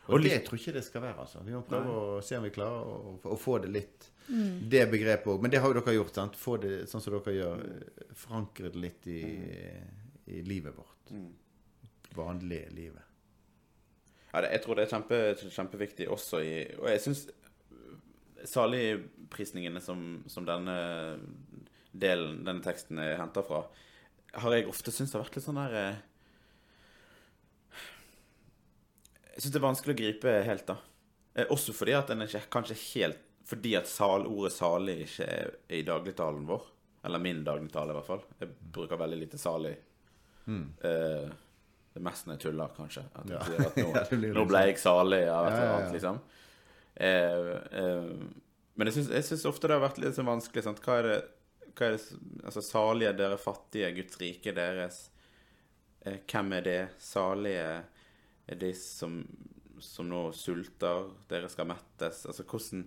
Og, 0.07 0.15
Og 0.15 0.21
det 0.21 0.31
litt- 0.31 0.45
tror 0.45 0.57
jeg 0.57 0.67
ikke 0.67 0.73
det 0.73 0.83
skal 0.83 1.01
være, 1.01 1.17
altså. 1.19 1.43
Vi 1.45 1.51
må 1.51 1.63
prøve 1.63 1.87
å 1.87 2.23
se 2.23 2.35
om 2.37 2.43
vi 2.43 2.49
klarer 2.49 2.83
å, 2.85 3.19
å 3.23 3.37
få 3.39 3.61
det 3.61 3.69
litt 3.71 4.07
Mm. 4.29 4.69
Det 4.69 4.89
begrepet 4.91 5.25
òg. 5.25 5.41
Men 5.41 5.51
det 5.51 5.59
har 5.59 5.73
jo 5.73 5.79
dere 5.81 5.95
gjort, 5.95 6.13
sant? 6.13 6.33
Få 6.37 6.55
det 6.61 6.87
sånn 6.87 7.01
som 7.01 7.11
dere 7.11 7.33
gjør. 7.33 7.83
forankret 8.13 8.15
Forankre 8.15 8.71
det 8.71 8.75
litt 8.75 9.07
i, 9.07 9.21
i 10.27 10.41
livet 10.43 10.73
vårt. 10.75 11.11
Mm. 11.11 11.33
Vanlige 12.15 12.69
livet. 12.73 13.01
Ja, 14.31 14.41
det, 14.41 14.51
jeg 14.55 14.63
tror 14.63 14.77
det 14.79 14.83
er 14.85 14.93
kjempe, 14.93 15.17
kjempeviktig 15.51 16.05
også 16.11 16.39
i 16.43 16.53
Og 16.79 16.87
jeg 16.87 17.01
syns 17.03 17.25
saligprisningene 18.47 19.81
som, 19.83 20.23
som 20.31 20.45
denne 20.47 20.75
delen, 21.91 22.39
denne 22.47 22.63
teksten 22.65 22.97
er 23.03 23.17
henta 23.19 23.43
fra, 23.45 23.65
har 24.39 24.55
jeg 24.55 24.69
ofte 24.71 24.93
syntes 24.95 25.13
har 25.13 25.21
vært 25.25 25.35
litt 25.37 25.45
sånn 25.45 25.59
der 25.59 25.75
eh, 25.77 25.99
Jeg 29.35 29.43
syns 29.43 29.53
det 29.53 29.59
er 29.61 29.65
vanskelig 29.67 29.95
å 29.95 29.99
gripe 29.99 30.33
helt, 30.47 30.65
da. 30.69 30.77
Eh, 31.35 31.51
Også 31.53 31.75
fordi 31.75 31.93
at 31.97 32.09
den 32.11 32.23
er 32.23 32.31
ikke 32.31 32.51
kanskje 32.57 32.79
helt 32.93 33.21
Fordi 33.51 33.75
at 33.75 33.87
sal, 33.89 34.25
ordet 34.29 34.53
'salig' 34.55 35.01
ikke 35.05 35.25
er, 35.27 35.53
i 35.75 35.81
dagligtalen 35.83 36.45
vår. 36.47 36.65
Eller 37.03 37.19
min 37.19 37.43
dagligtale, 37.43 37.91
i 37.91 37.97
hvert 37.97 38.07
fall. 38.07 38.21
Jeg 38.39 38.51
bruker 38.71 38.99
veldig 39.01 39.17
lite 39.19 39.37
'salig'. 39.41 39.75
Eh, 40.87 41.31
det 41.93 42.01
meste 42.03 42.27
når 42.29 42.37
jeg 42.37 42.43
tuller, 42.45 42.69
kanskje. 42.77 43.03
At 43.15 43.27
jeg 43.27 43.37
Ja. 43.37 43.43
sier 43.43 43.67
at 43.67 43.75
nå, 43.75 43.89
Ja, 43.99 44.33
nå 44.39 44.45
ble 44.47 44.61
jeg 44.67 44.77
salig 44.79 45.21
av 45.27 45.47
et 45.49 45.53
eller 45.57 45.75
annet, 45.75 45.93
liksom. 45.97 46.19
Eh, 46.95 47.51
eh, 47.81 48.11
men 48.75 48.87
jeg 48.87 48.95
syns, 48.95 49.09
jeg 49.11 49.23
syns 49.27 49.45
ofte 49.49 49.67
det 49.67 49.75
har 49.77 49.83
vært 49.89 49.99
litt 50.01 50.15
sånn 50.15 50.29
vanskelig. 50.29 50.63
Sant? 50.63 50.79
Hva 50.85 50.99
er 51.01 51.07
det, 51.09 51.17
hva 51.75 51.87
er 51.89 51.97
det 51.97 52.19
Altså, 52.47 52.61
salige 52.65 53.13
dere 53.19 53.37
fattige, 53.37 53.91
Guds 53.95 54.17
rike 54.21 54.53
deres. 54.55 55.01
Eh, 56.05 56.19
hvem 56.31 56.53
er 56.57 56.61
det? 56.65 56.79
Salige 57.03 57.65
er 58.47 58.55
de 58.59 58.71
som, 58.73 59.19
som 59.79 60.07
nå 60.09 60.29
sulter, 60.33 61.09
dere 61.29 61.49
skal 61.51 61.67
mettes. 61.69 62.23
Altså, 62.25 62.43
hvordan, 62.47 62.85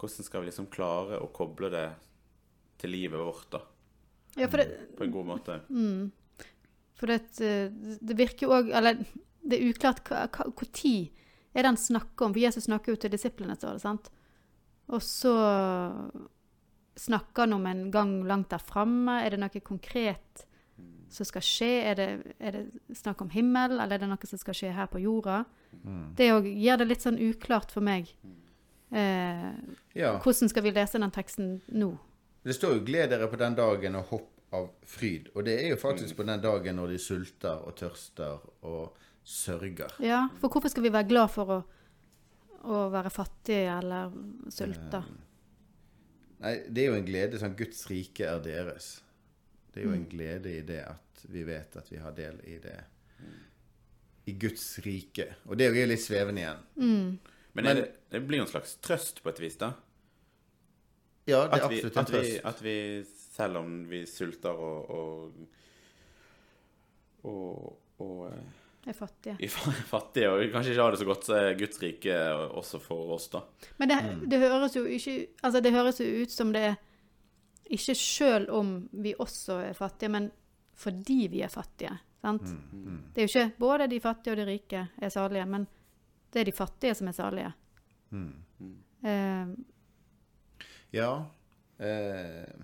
hvordan 0.00 0.26
skal 0.26 0.40
vi 0.42 0.50
liksom 0.50 0.66
klare 0.72 1.20
å 1.20 1.28
koble 1.36 1.70
det 1.70 1.86
til 2.80 2.90
livet 2.96 3.20
vårt, 3.20 3.50
da? 3.52 3.60
Ja, 4.38 4.46
for 4.48 4.62
det, 4.62 4.96
På 4.96 5.04
en 5.04 5.12
god 5.12 5.26
måte. 5.26 5.60
For 7.00 7.08
det, 7.08 7.40
eh, 7.40 7.70
det 8.00 8.16
virker 8.18 8.52
òg 8.52 8.70
Eller 8.76 9.00
det 9.40 9.56
er 9.56 9.70
uklart 9.72 10.04
når 10.12 11.10
er 11.54 11.62
det 11.64 11.70
han 11.72 11.76
snakker 11.80 12.26
om. 12.26 12.34
For 12.34 12.40
Jesus 12.42 12.68
snakker 12.68 12.92
jo 12.92 13.00
til 13.00 13.10
disiplene, 13.10 13.56
står 13.58 13.78
det, 13.78 13.82
sant? 13.82 14.10
Og 14.90 15.00
så 15.02 15.32
snakker 17.00 17.46
han 17.46 17.56
om 17.56 17.66
en 17.66 17.90
gang 17.90 18.12
langt 18.28 18.50
der 18.52 18.62
framme. 18.62 19.20
Er 19.24 19.34
det 19.34 19.40
noe 19.40 19.62
konkret 19.64 20.44
som 21.10 21.26
skal 21.26 21.42
skje? 21.42 21.70
Er 21.90 21.98
det, 21.98 22.08
er 22.38 22.58
det 22.58 22.64
snakk 22.98 23.22
om 23.24 23.32
himmel, 23.34 23.78
eller 23.80 23.96
er 23.96 24.04
det 24.04 24.10
noe 24.10 24.30
som 24.30 24.38
skal 24.38 24.54
skje 24.54 24.74
her 24.76 24.90
på 24.90 25.02
jorda? 25.02 25.42
Det 26.18 26.30
òg 26.34 26.46
gjør 26.50 26.82
det 26.82 26.88
litt 26.90 27.06
sånn 27.06 27.18
uklart 27.18 27.72
for 27.74 27.80
meg. 27.86 28.12
Eh, 28.90 29.50
Ja. 29.94 30.18
hvordan 30.18 30.48
skal 30.50 30.62
vi 30.62 30.70
lese 30.74 30.98
den 30.98 31.10
teksten 31.10 31.60
nå? 31.70 31.96
Det 32.42 32.54
står 32.54 32.74
jo 32.78 32.84
'gled 32.84 33.10
dere 33.10 33.28
på 33.28 33.36
den 33.36 33.54
dagen 33.54 33.94
og 33.96 34.04
hopp 34.06 34.29
av 34.56 34.70
fryd'. 34.86 35.30
Og 35.34 35.44
det 35.46 35.56
er 35.64 35.68
jo 35.72 35.80
faktisk 35.80 36.16
på 36.16 36.26
den 36.26 36.42
dagen 36.42 36.76
når 36.76 36.94
de 36.94 36.98
sulter 36.98 37.66
og 37.66 37.76
tørster 37.78 38.40
og 38.66 38.96
sørger. 39.24 39.94
Ja, 40.02 40.28
for 40.40 40.48
hvorfor 40.48 40.72
skal 40.72 40.86
vi 40.86 40.92
være 40.92 41.08
glad 41.08 41.30
for 41.30 41.54
å, 41.54 41.58
å 42.66 42.80
være 42.92 43.12
fattige 43.14 43.78
eller 43.78 44.14
sulte? 44.50 45.02
Nei, 46.40 46.54
det 46.68 46.82
er 46.82 46.90
jo 46.90 46.98
en 46.98 47.06
glede 47.06 47.40
sånn 47.40 47.56
Guds 47.58 47.84
rike 47.90 48.26
er 48.26 48.40
deres. 48.44 48.94
Det 49.70 49.82
er 49.82 49.86
jo 49.86 49.94
en 49.94 50.08
glede 50.10 50.54
i 50.56 50.62
det 50.66 50.80
at 50.88 51.26
vi 51.30 51.44
vet 51.46 51.76
at 51.76 51.90
vi 51.92 52.00
har 52.00 52.14
del 52.16 52.40
i 52.48 52.56
det. 52.62 52.78
I 54.30 54.32
Guds 54.40 54.64
rike. 54.84 55.26
Og 55.46 55.58
det 55.58 55.68
er 55.68 55.76
jo 55.76 55.86
litt 55.90 56.02
svevende 56.02 56.42
igjen. 56.42 56.64
Men, 57.52 57.66
er 57.66 57.78
det, 57.78 57.86
det 58.10 58.22
blir 58.26 58.40
jo 58.40 58.46
en 58.46 58.52
slags 58.52 58.76
trøst 58.82 59.22
på 59.22 59.30
et 59.32 59.40
vis, 59.42 59.56
da? 59.60 59.72
Ja, 61.28 61.44
det 61.50 61.58
er 61.58 61.66
absolutt 61.66 61.96
en 61.96 62.02
at, 62.02 62.12
vi, 62.12 62.20
trøst. 62.20 62.46
at 62.50 62.62
vi, 62.64 62.76
selv 63.30 63.56
om 63.60 63.74
vi 63.90 64.02
sulter 64.06 64.50
og 64.50 64.90
og, 64.90 65.32
og, 67.24 67.78
og 68.00 68.26
eh, 68.32 68.90
Er 68.90 68.96
fattige. 68.96 69.36
er 69.44 69.48
fattige 69.86 70.30
og 70.32 70.40
kanskje 70.52 70.72
ikke 70.72 70.82
har 70.82 70.90
det 70.94 71.00
så 71.02 71.04
godt, 71.08 71.24
så 71.28 71.34
er 71.36 71.58
Guds 71.58 71.82
rike 71.82 72.14
også 72.56 72.78
for 72.80 73.12
oss, 73.14 73.28
da. 73.32 73.42
Men 73.78 73.88
det, 73.92 73.98
Mm. 74.04 74.28
det 74.30 74.38
høres 74.40 74.76
jo 74.76 74.84
ikke 74.84 75.26
Altså, 75.42 75.60
det 75.60 75.72
høres 75.72 76.00
jo 76.00 76.06
ut 76.22 76.30
som 76.32 76.52
det 76.52 76.62
er 76.70 76.74
ikke 77.70 77.94
sjøl 77.94 78.48
om 78.50 78.88
vi 78.92 79.14
også 79.18 79.60
er 79.68 79.72
fattige, 79.78 80.08
men 80.10 80.30
fordi 80.74 81.28
vi 81.30 81.42
er 81.42 81.48
fattige. 81.52 81.92
Sant? 82.20 82.42
Mm, 82.72 83.12
Det 83.14 83.22
er 83.22 83.26
jo 83.26 83.38
ikke 83.40 83.58
både 83.58 83.86
de 83.88 84.00
fattige 84.00 84.32
og 84.32 84.36
de 84.36 84.46
rike 84.46 84.88
er 84.98 85.08
salige, 85.08 85.44
men 85.46 85.66
det 86.32 86.40
er 86.40 86.44
de 86.44 86.52
fattige 86.52 86.94
som 86.94 87.08
er 87.08 87.12
salige. 87.12 87.52
Mm. 88.10 88.32
Eh, 89.04 89.46
Ja. 90.92 91.24
Eh, 91.78 92.59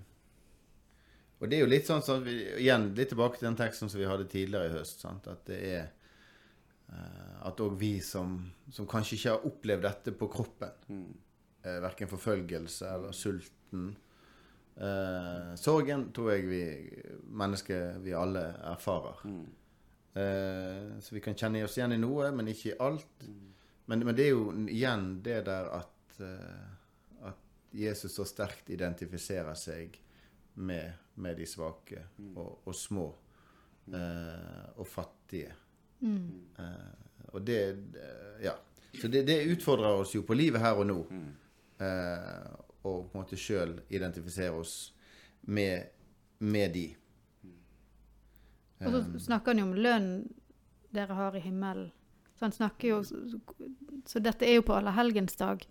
og 1.37 1.51
det 1.51 1.59
er 1.59 1.67
jo 1.67 1.69
litt 1.69 1.89
sånn 1.89 2.05
som 2.05 2.25
Igjen 2.27 2.91
litt 2.97 3.11
tilbake 3.13 3.37
til 3.37 3.51
den 3.51 3.59
teksten 3.59 3.91
som 3.93 4.01
vi 4.01 4.09
hadde 4.09 4.29
tidligere 4.31 4.71
i 4.71 4.77
høst. 4.79 5.03
Sant? 5.05 5.29
At 5.29 5.45
det 5.51 5.59
er 5.69 5.85
uh, 6.89 7.45
At 7.51 7.61
òg 7.61 7.77
vi 7.81 7.99
som, 8.05 8.39
som 8.73 8.89
kanskje 8.89 9.19
ikke 9.19 9.35
har 9.35 9.47
opplevd 9.51 9.85
dette 9.85 10.15
på 10.17 10.31
kroppen, 10.33 11.05
eh, 11.63 11.79
verken 11.85 12.11
forfølgelse 12.11 12.89
eller 12.95 13.15
sulten 13.15 13.91
uh, 14.81 15.53
sorgen 15.61 16.09
tror 16.17 16.33
jeg 16.35 16.49
vi 16.49 16.63
mennesker, 17.37 18.01
vi 18.03 18.17
alle, 18.17 18.49
erfarer. 18.73 19.23
Eh, 20.17 20.89
så 21.01 21.15
vi 21.15 21.21
kan 21.21 21.37
kjenne 21.37 21.63
oss 21.67 21.77
igjen 21.77 21.93
i 21.93 22.01
noe, 22.01 22.31
men 22.33 22.49
ikke 22.49 22.71
i 22.73 22.79
alt. 22.83 23.27
Men, 23.87 24.03
men 24.03 24.17
det 24.17 24.27
er 24.27 24.33
jo 24.33 24.49
igjen 24.73 25.21
det 25.23 25.43
der 25.47 25.69
at, 25.77 26.21
at 27.29 27.71
Jesus 27.77 28.17
så 28.17 28.25
sterkt 28.27 28.73
identifiserer 28.75 29.55
seg 29.59 30.01
med, 30.57 30.93
med 31.15 31.37
de 31.37 31.47
svake 31.47 32.03
og, 32.35 32.63
og 32.65 32.75
små 32.75 33.07
eh, 33.93 34.69
og 34.77 34.87
fattige. 34.89 35.53
Eh, 36.03 37.33
og 37.33 37.43
det 37.47 37.61
eh, 37.71 38.45
Ja. 38.45 38.57
Så 38.97 39.09
det, 39.13 39.27
det 39.29 39.43
utfordrer 39.53 39.99
oss 40.01 40.15
jo 40.15 40.23
på 40.25 40.35
livet 40.35 40.63
her 40.63 40.79
og 40.81 40.87
nå. 40.89 41.03
Eh, 41.85 42.47
og 42.87 43.11
på 43.11 43.19
en 43.19 43.25
måte 43.25 43.37
sjøl 43.37 43.75
identifisere 43.93 44.55
oss 44.57 44.95
med, 45.53 45.91
med 46.39 46.73
de. 46.73 46.87
Og 48.81 48.93
så 48.93 49.03
snakker 49.27 49.53
han 49.53 49.61
jo 49.61 49.67
om 49.69 49.75
lønnen 49.77 50.23
dere 50.97 51.17
har 51.19 51.37
i 51.37 51.43
himmelen. 51.45 51.91
Så 52.37 52.45
han 52.45 52.53
snakker 52.53 52.89
jo 52.89 53.03
Så 54.07 54.21
dette 54.21 54.47
er 54.47 54.59
jo 54.59 54.65
på 54.65 54.77
allehelgensdag. 54.77 55.67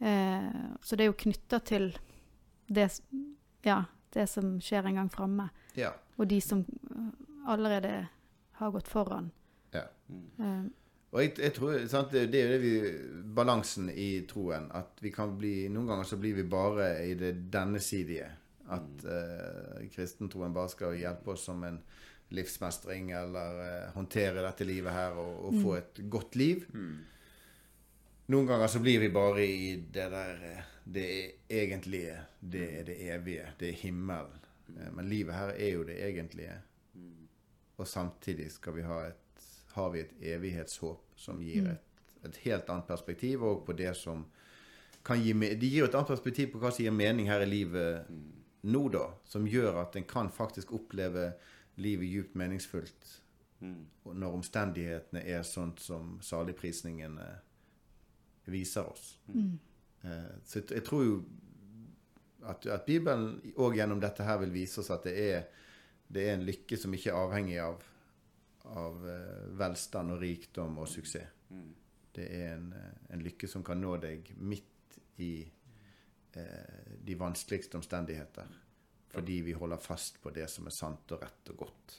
Eh, 0.00 0.52
så 0.82 0.96
det 0.96 1.04
er 1.04 1.10
jo 1.12 1.20
knytta 1.24 1.60
til 1.64 1.90
det, 2.66 2.88
ja, 3.64 3.84
det 4.12 4.26
som 4.30 4.56
skjer 4.60 4.86
en 4.86 4.94
gang 5.00 5.08
framme. 5.12 5.48
Ja. 5.74 5.92
Og 6.16 6.28
de 6.28 6.40
som 6.40 6.64
eh, 6.64 7.08
allerede 7.46 8.08
har 8.60 8.70
gått 8.72 8.88
foran. 8.88 9.30
ja. 9.72 9.86
Eh, 10.40 10.64
Og 11.16 11.20
jeg, 11.22 11.32
jeg 11.38 11.52
tror, 11.54 11.76
sant, 11.88 12.10
det, 12.12 12.26
det 12.32 12.40
er 12.40 12.48
jo 12.48 12.52
det 12.52 12.62
vi, 12.62 12.72
balansen 13.34 13.86
i 13.90 14.26
troen. 14.28 14.66
At 14.74 14.98
vi 15.00 15.10
kan 15.14 15.36
bli 15.38 15.68
Noen 15.72 15.86
ganger 15.88 16.04
så 16.04 16.16
blir 16.20 16.34
vi 16.34 16.42
bare 16.44 16.88
i 17.06 17.14
det 17.16 17.30
dennesidige. 17.52 18.26
At 18.68 19.04
eh, 19.06 19.86
kristentroen 19.94 20.52
bare 20.52 20.68
skal 20.68 20.96
hjelpe 20.98 21.30
oss 21.32 21.44
som 21.46 21.62
en 21.64 21.78
livsmestring, 22.34 23.12
eller 23.14 23.60
eh, 23.64 23.92
håndtere 23.94 24.42
dette 24.44 24.66
livet 24.66 24.92
her 24.92 25.16
og, 25.22 25.44
og 25.48 25.60
få 25.62 25.76
et 25.78 26.00
godt 26.10 26.36
liv. 26.36 26.66
Noen 28.26 28.46
ganger 28.46 28.66
så 28.66 28.80
blir 28.82 29.00
vi 29.00 29.08
bare 29.14 29.44
i 29.46 29.76
det 29.92 30.08
der 30.10 30.40
eh, 30.44 30.62
Det 30.84 31.32
egentlige. 31.48 32.16
Det 32.40 32.78
er 32.80 32.84
det 32.84 32.96
evige. 33.10 33.52
Det 33.58 33.68
er 33.68 33.72
himmelen. 33.82 34.40
Eh, 34.68 34.92
Men 34.92 35.08
livet 35.08 35.34
her 35.34 35.48
er 35.54 35.70
jo 35.70 35.84
det 35.84 35.98
egentlige. 36.02 36.56
Og 37.76 37.86
samtidig 37.86 38.50
skal 38.52 38.74
vi 38.74 38.82
ha 38.82 39.00
et, 39.06 39.46
har 39.74 39.90
vi 39.90 40.00
et 40.00 40.14
evighetshåp 40.20 41.12
som 41.16 41.40
gir 41.42 41.68
et, 41.68 42.00
et 42.24 42.36
helt 42.36 42.70
annet 42.70 42.86
perspektiv, 42.86 43.42
og 43.42 43.66
på 43.66 43.72
det 43.72 43.96
som 43.96 44.24
kan 45.04 45.20
gi 45.22 45.32
Det 45.32 45.68
gir 45.68 45.84
et 45.84 45.94
annet 45.94 46.08
perspektiv 46.08 46.52
på 46.52 46.58
hva 46.58 46.70
som 46.70 46.84
gir 46.84 46.90
mening 46.90 47.28
her 47.28 47.40
i 47.40 47.50
livet 47.50 48.08
nå, 48.62 48.88
da. 48.88 49.10
Som 49.24 49.46
gjør 49.46 49.82
at 49.82 49.96
en 49.96 50.04
kan 50.04 50.30
faktisk 50.30 50.72
oppleve 50.72 51.32
livet 51.76 52.08
djupt 52.08 52.34
meningsfullt 52.34 53.20
når 54.04 54.34
omstendighetene 54.36 55.22
er 55.24 55.42
sånt 55.42 55.80
som 55.80 56.18
saligprisningene 56.22 57.26
viser 58.52 58.86
oss. 58.86 59.18
Mm. 59.26 59.58
så 60.44 60.60
jeg, 60.60 60.84
tror 60.86 61.02
jo 61.02 61.14
at, 62.46 62.66
at 62.66 62.84
Bibelen 62.86 63.40
òg 63.58 63.78
gjennom 63.78 64.00
dette 64.02 64.26
her 64.26 64.38
vil 64.42 64.54
vise 64.54 64.80
oss 64.82 64.92
at 64.94 65.06
det 65.08 65.14
er, 65.18 65.46
det 66.06 66.26
er 66.26 66.36
en 66.36 66.44
lykke 66.46 66.78
som 66.78 66.94
ikke 66.94 67.10
er 67.12 67.18
avhengig 67.18 67.56
av, 67.62 67.82
av 68.70 69.08
eh, 69.10 69.48
velstand 69.58 70.14
og 70.14 70.22
rikdom 70.22 70.78
og 70.82 70.90
suksess. 70.90 71.32
Det 72.16 72.26
er 72.32 72.54
en, 72.54 72.70
eh, 72.72 72.92
en 73.12 73.24
lykke 73.24 73.48
som 73.50 73.64
kan 73.66 73.80
nå 73.82 73.96
deg 74.00 74.30
midt 74.38 74.96
i 75.20 75.32
eh, 76.38 76.94
de 77.04 77.18
vanskeligste 77.18 77.80
omstendigheter. 77.80 78.54
Fordi 79.16 79.40
vi 79.46 79.52
holder 79.56 79.80
fast 79.80 80.20
på 80.22 80.30
det 80.34 80.48
som 80.52 80.68
er 80.68 80.74
sant 80.76 81.12
og 81.16 81.22
rett 81.22 81.52
og 81.52 81.60
godt. 81.64 81.98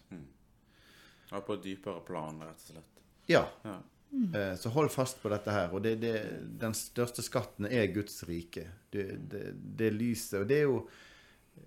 Ja, 1.32 1.42
på 1.42 1.58
et 1.58 1.64
dypere 1.66 2.04
plan, 2.06 2.40
rett 2.44 2.66
og 2.66 2.74
slett. 2.76 3.06
Ja, 3.28 3.46
Ja. 3.66 3.78
Eh, 4.12 4.56
Så 4.56 4.70
hold 4.70 4.90
fast 4.90 5.22
på 5.22 5.30
dette 5.30 5.52
her. 5.52 5.74
Og 5.74 5.84
det, 5.84 5.98
det, 6.02 6.16
den 6.62 6.74
største 6.78 7.24
skatten 7.26 7.68
er 7.70 7.92
Guds 7.94 8.24
rike. 8.28 8.68
Det, 8.94 9.10
det, 9.32 9.44
det 9.80 9.94
lyset. 9.94 10.42
Og 10.42 10.50
det 10.50 10.62
er 10.62 10.68
jo 10.70 10.88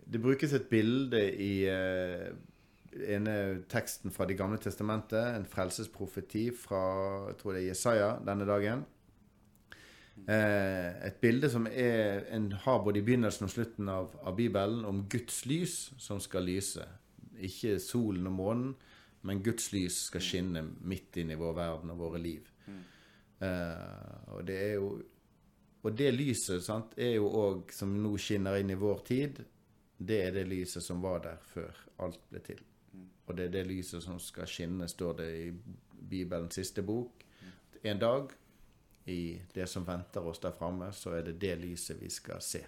Det 0.07 0.21
brukes 0.23 0.53
et 0.55 0.69
bilde 0.71 1.19
i 1.43 1.65
eh, 1.67 2.31
ene 3.11 3.63
teksten 3.69 4.11
fra 4.15 4.25
Det 4.27 4.37
gamle 4.39 4.59
testamentet, 4.59 5.35
en 5.35 5.47
frelsesprofeti 5.47 6.51
fra 6.55 6.83
jeg 7.29 7.37
tror 7.41 7.53
det 7.55 7.63
er 7.63 7.69
Jesaja 7.73 8.11
denne 8.27 8.47
dagen. 8.47 8.85
Eh, 10.29 11.07
et 11.09 11.19
bilde 11.21 11.51
som 11.51 11.67
er, 11.67 12.25
en 12.35 12.53
har 12.53 12.83
både 12.85 13.01
i 13.01 13.03
begynnelsen 13.03 13.47
og 13.47 13.51
slutten 13.51 13.89
av, 13.91 14.15
av 14.23 14.37
Bibelen, 14.37 14.85
om 14.85 15.05
Guds 15.11 15.45
lys 15.47 15.93
som 15.99 16.21
skal 16.21 16.47
lyse. 16.47 16.87
Ikke 17.41 17.79
solen 17.83 18.27
og 18.31 18.37
månen, 18.37 18.75
men 19.21 19.43
Guds 19.43 19.73
lys 19.73 20.05
skal 20.09 20.25
skinne 20.25 20.63
midt 20.81 21.17
inn 21.21 21.31
i 21.31 21.39
vår 21.39 21.55
verden 21.57 21.93
og 21.93 22.01
våre 22.01 22.21
liv. 22.23 22.49
Eh, 23.41 24.35
og 24.35 24.45
det 24.45 24.59
er 24.69 24.75
jo 24.75 24.91
Og 25.81 25.95
det 25.97 26.11
lyset 26.13 26.61
sant, 26.61 26.93
er 27.01 27.15
jo 27.15 27.31
òg, 27.33 27.71
som 27.73 27.95
nå 28.03 28.11
skinner 28.21 28.59
inn 28.61 28.69
i 28.69 28.77
vår 28.77 28.99
tid, 29.09 29.39
det 29.97 30.19
er 30.27 30.35
det 30.35 30.43
lyset 30.45 30.85
som 30.85 31.01
var 31.01 31.23
der 31.25 31.39
før 31.41 31.79
alt 32.05 32.21
ble 32.29 32.43
til. 32.45 32.61
Og 33.27 33.37
det 33.39 33.47
er 33.47 33.55
det 33.55 33.63
lyset 33.67 34.05
som 34.05 34.19
skal 34.21 34.45
skinne, 34.45 34.89
står 34.89 35.17
det 35.23 35.29
i 35.39 35.47
Bibelens 36.11 36.59
siste 36.61 36.83
bok. 36.83 37.25
En 37.83 37.99
dag, 37.99 38.29
i 39.07 39.41
det 39.55 39.69
som 39.73 39.87
venter 39.89 40.21
oss 40.21 40.43
der 40.45 40.53
framme, 40.53 40.93
så 40.93 41.15
er 41.17 41.23
det 41.31 41.39
det 41.41 41.55
lyset 41.63 42.01
vi 42.03 42.11
skal 42.13 42.43
se. 42.45 42.61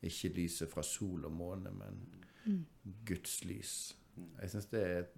Ikke 0.00 0.32
lyset 0.36 0.72
fra 0.72 0.82
sol 0.82 1.24
og 1.28 1.32
måne, 1.32 1.70
men 1.76 2.64
Guds 3.04 3.44
lys. 3.44 3.96
Jeg 4.40 4.50
synes 4.50 4.66
det 4.72 4.82
er 4.82 4.98
et, 4.98 5.14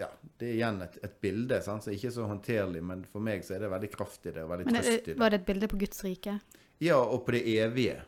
ja, 0.00 0.08
det 0.40 0.48
er 0.48 0.56
igjen 0.56 0.80
et, 0.84 0.96
et 1.04 1.16
bilde, 1.22 1.60
sant? 1.64 1.84
som 1.84 1.94
ikke 1.94 2.12
så 2.14 2.26
håndterlig, 2.30 2.82
men 2.86 3.04
for 3.10 3.24
meg 3.24 3.44
så 3.46 3.56
er 3.56 3.64
det 3.64 3.72
veldig 3.74 3.90
kraft 3.92 4.26
i 4.26 4.32
det, 4.32 4.44
og 4.44 4.52
veldig 4.54 4.68
men 4.68 4.80
er 4.80 4.86
trøst 4.86 5.08
i 5.08 5.12
det, 5.12 5.18
var 5.20 5.34
det 5.34 5.40
et 5.42 5.46
bilde 5.50 5.68
på 5.70 5.80
Guds 5.80 6.04
rike? 6.06 6.36
Ja, 6.80 6.96
og 7.00 7.26
på 7.26 7.36
det 7.36 7.42
evige. 7.60 7.98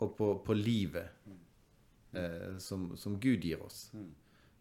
Og 0.00 0.14
på, 0.16 0.30
på 0.44 0.56
livet 0.56 1.08
eh, 2.12 2.56
som, 2.60 2.90
som 2.96 3.16
Gud 3.20 3.44
gir 3.44 3.62
oss. 3.64 3.90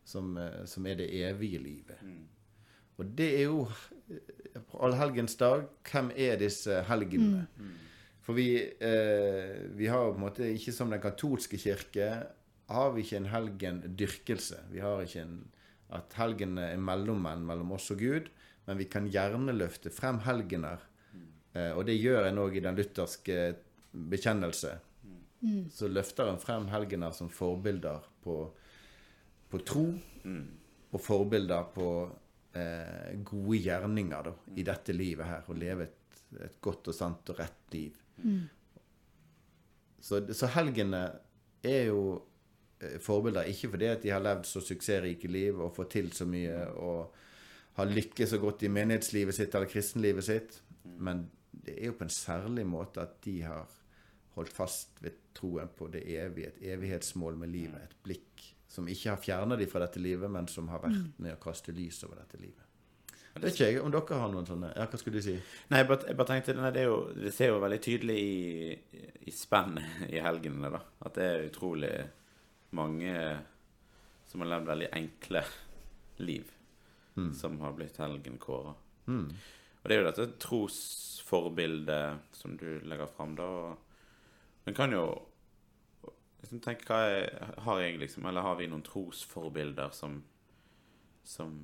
Som, 0.07 0.37
eh, 0.39 0.63
som 0.67 0.87
er 0.87 0.99
det 1.01 1.09
evige 1.19 1.59
livet. 1.59 1.99
Og 2.99 3.11
det 3.15 3.29
er 3.39 3.45
jo 3.47 3.67
på 4.71 4.81
allhelgens 4.83 5.37
dag 5.39 5.67
hvem 5.87 6.11
er 6.15 6.39
disse 6.39 6.81
helgenene? 6.87 7.45
For 8.23 8.37
vi, 8.37 8.49
eh, 8.61 9.55
vi 9.75 9.87
har 9.89 10.11
på 10.11 10.17
en 10.19 10.25
måte 10.27 10.49
ikke 10.53 10.73
som 10.75 10.91
den 10.91 11.01
katolske 11.01 11.57
kirke 11.57 12.09
har 12.69 12.91
vi 12.93 13.01
ikke 13.01 13.17
en 13.17 13.31
helgendyrkelse. 13.31 14.59
Vi 14.71 14.83
har 14.83 15.01
ikke 15.01 15.23
en 15.23 15.39
at 15.95 16.13
helgene 16.19 16.71
er 16.73 16.81
mellommenn 16.81 17.45
mellom 17.47 17.73
oss 17.77 17.89
og 17.93 18.01
Gud, 18.03 18.29
men 18.67 18.77
vi 18.77 18.85
kan 18.91 19.07
gjerne 19.09 19.55
løfte 19.55 19.91
frem 19.93 20.21
helgener. 20.25 20.83
Eh, 21.53 21.71
og 21.73 21.85
det 21.87 21.97
gjør 21.97 22.29
en 22.29 22.41
òg 22.43 22.59
i 22.59 22.63
den 22.65 22.77
lutherske 22.77 23.39
bekjennelse. 23.91 24.75
Så 25.73 25.87
løfter 25.89 26.29
en 26.29 26.41
frem 26.41 26.67
helgener 26.69 27.13
som 27.15 27.31
forbilder 27.31 28.05
på, 28.23 28.35
på 29.49 29.61
tro, 29.65 29.85
og 30.89 31.01
forbilder 31.01 31.69
på 31.73 31.87
eh, 32.53 33.15
gode 33.25 33.61
gjerninger 33.63 34.29
da, 34.29 34.35
i 34.59 34.65
dette 34.67 34.93
livet 34.93 35.29
her. 35.29 35.47
Å 35.47 35.57
leve 35.57 35.87
et, 35.87 36.21
et 36.45 36.59
godt 36.61 36.91
og 36.91 36.97
sant 36.97 37.33
og 37.33 37.39
rett 37.39 37.73
liv. 37.73 37.97
Så, 39.99 40.21
så 40.33 40.49
helgene 40.53 41.01
er 41.65 41.89
jo 41.89 42.01
forbilder, 43.03 43.49
ikke 43.51 43.73
fordi 43.73 43.89
at 43.91 44.03
de 44.03 44.13
har 44.13 44.23
levd 44.23 44.47
så 44.47 44.61
suksessrike 44.63 45.31
liv 45.31 45.59
og 45.59 45.73
fått 45.75 45.97
til 45.97 46.11
så 46.15 46.27
mye 46.29 46.61
og 46.79 47.17
har 47.79 47.91
lykkes 47.91 48.33
så 48.33 48.39
godt 48.41 48.63
i 48.63 48.71
menighetslivet 48.71 49.35
sitt 49.35 49.55
eller 49.55 49.71
kristenlivet 49.71 50.25
sitt, 50.25 50.61
men 50.99 51.27
det 51.51 51.75
er 51.77 51.91
jo 51.91 51.97
på 51.99 52.07
en 52.07 52.13
særlig 52.13 52.65
måte 52.67 53.03
at 53.03 53.19
de 53.25 53.35
har 53.43 53.67
holdt 54.37 54.55
fast 54.55 55.01
ved 55.03 55.19
troen 55.35 55.71
på 55.75 55.89
det 55.91 56.05
evige, 56.15 56.53
et 56.53 56.63
evighetsmål 56.75 57.37
med 57.39 57.51
livet, 57.53 57.83
et 57.83 58.01
blikk 58.03 58.47
som 58.69 58.87
ikke 58.87 59.13
har 59.13 59.21
fjerna 59.21 59.57
de 59.57 59.67
fra 59.67 59.81
dette 59.83 60.01
livet, 60.01 60.29
men 60.31 60.47
som 60.47 60.69
har 60.69 60.83
vært 60.83 61.15
med 61.17 61.35
å 61.35 61.41
kaste 61.41 61.73
lys 61.75 62.03
over 62.05 62.21
dette 62.21 62.39
livet. 62.39 62.65
Vet 63.39 63.53
ikke 63.53 63.67
jeg 63.69 63.81
om 63.81 63.91
dere 63.93 64.17
har 64.19 64.31
noen 64.33 64.47
sånne 64.47 64.71
Ja, 64.73 64.87
hva 64.89 64.97
skulle 64.99 65.21
du 65.21 65.23
si? 65.23 65.35
Nei, 65.71 65.79
jeg 65.79 65.87
bare 65.87 66.27
tenkte 66.27 66.55
nei, 66.57 66.71
det, 66.75 66.81
er 66.81 66.89
jo, 66.89 66.97
det 67.15 67.31
ser 67.31 67.53
jo 67.53 67.61
veldig 67.63 67.77
tydelig 67.85 68.15
i, 68.19 69.03
i 69.29 69.33
spennet 69.33 70.09
i 70.09 70.19
helgene, 70.23 70.71
da. 70.73 70.81
At 71.07 71.15
det 71.15 71.27
er 71.27 71.45
utrolig 71.45 71.93
mange 72.75 73.13
som 74.29 74.41
har 74.43 74.49
levd 74.53 74.67
veldig 74.69 74.89
enkle 74.93 75.41
liv, 76.21 76.51
som 77.35 77.59
har 77.59 77.73
blitt 77.75 77.97
helgenkåra. 77.99 78.73
Og 79.09 79.83
det 79.89 79.95
er 79.95 80.01
jo 80.03 80.07
dette 80.11 80.27
trosforbildet 80.39 82.19
som 82.35 82.57
du 82.59 82.79
legger 82.85 83.07
fram, 83.07 83.33
da. 83.35 83.47
Men 84.65 84.75
kan 84.77 84.91
jo 84.93 85.05
liksom 86.41 86.59
tenke 86.61 86.85
hva 86.87 86.99
jeg, 87.09 87.29
Har 87.65 87.79
jeg 87.81 87.97
liksom 87.99 88.25
Eller 88.29 88.41
har 88.45 88.55
vi 88.59 88.67
noen 88.67 88.83
trosforbilder 88.85 89.89
som 89.91 90.23
Som 91.23 91.55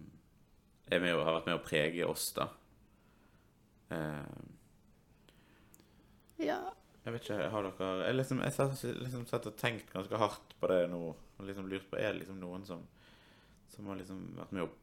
er 0.91 0.99
med, 0.99 1.13
har 1.15 1.35
vært 1.37 1.45
med 1.45 1.59
å 1.59 1.63
prege 1.63 2.05
oss, 2.07 2.31
da? 2.33 2.47
Eh, 3.89 4.25
Ja, 6.45 6.59
Jeg 7.05 7.13
vet 7.13 7.27
ikke, 7.27 7.49
har 7.53 7.67
dere 7.67 7.89
Jeg 8.07 8.15
liksom, 8.15 8.39
jeg 8.41 8.53
satt, 8.55 8.79
liksom 8.97 9.25
satt 9.29 9.45
og 9.45 9.57
tenkt 9.61 9.91
ganske 9.93 10.17
hardt 10.17 10.55
på 10.59 10.69
det 10.71 10.79
nå. 10.89 11.01
Og 11.37 11.45
liksom 11.45 11.67
lurt 11.69 11.85
på 11.91 11.99
Er 11.99 12.13
det 12.13 12.23
liksom 12.23 12.39
noen 12.41 12.65
som 12.65 12.81
Som 13.69 13.91
har 13.91 13.99
liksom 13.99 14.23
vært 14.39 14.55
med 14.55 14.65
opp 14.65 14.79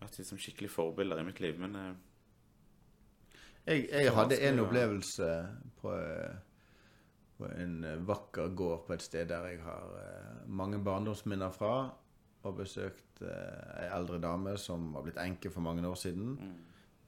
Vært 0.00 0.20
liksom 0.20 0.38
skikkelig 0.40 0.70
forbilder 0.70 1.20
i 1.20 1.24
mitt 1.26 1.40
liv, 1.42 1.58
men 1.60 1.74
eh, 1.76 1.90
Jeg, 3.66 3.88
jeg 3.90 4.14
hadde 4.16 4.38
en 4.48 4.62
opplevelse 4.62 5.26
på, 5.82 5.92
eh, 5.92 6.38
på 7.36 7.50
en 7.52 7.74
vakker 8.08 8.54
gård 8.56 8.86
på 8.86 8.94
et 8.96 9.04
sted 9.04 9.28
der 9.28 9.44
jeg 9.50 9.60
har 9.66 9.92
eh, 10.00 10.38
mange 10.48 10.80
barndomsminner 10.80 11.52
fra. 11.52 11.74
Og 12.48 12.56
besøkt 12.56 13.20
eh, 13.20 13.82
ei 13.82 13.90
eldre 13.92 14.16
dame 14.24 14.56
som 14.56 14.88
var 14.94 15.04
blitt 15.04 15.20
enke 15.20 15.52
for 15.52 15.60
mange 15.60 15.84
år 15.84 16.00
siden. 16.00 16.32
mm, 16.40 16.58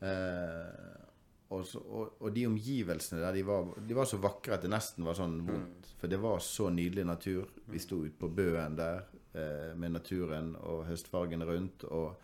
Eh, 0.02 1.11
og, 1.52 1.64
så, 1.68 1.80
og, 1.84 2.14
og 2.24 2.32
de 2.34 2.46
omgivelsene 2.48 3.20
der, 3.20 3.34
de 3.36 3.42
var, 3.46 3.66
de 3.88 3.96
var 3.96 4.08
så 4.08 4.18
vakre 4.22 4.56
at 4.56 4.64
det 4.64 4.70
nesten 4.72 5.04
var 5.04 5.16
sånn 5.18 5.34
vondt. 5.46 5.90
For 6.00 6.10
det 6.10 6.18
var 6.22 6.40
så 6.44 6.70
nydelig 6.72 7.04
natur. 7.08 7.50
Vi 7.68 7.80
sto 7.82 8.00
ute 8.06 8.16
på 8.18 8.30
bøen 8.32 8.76
der 8.78 9.02
eh, 9.36 9.72
med 9.76 9.94
naturen 9.98 10.54
og 10.60 10.86
høstfargen 10.88 11.44
rundt. 11.48 11.84
Og, 11.92 12.16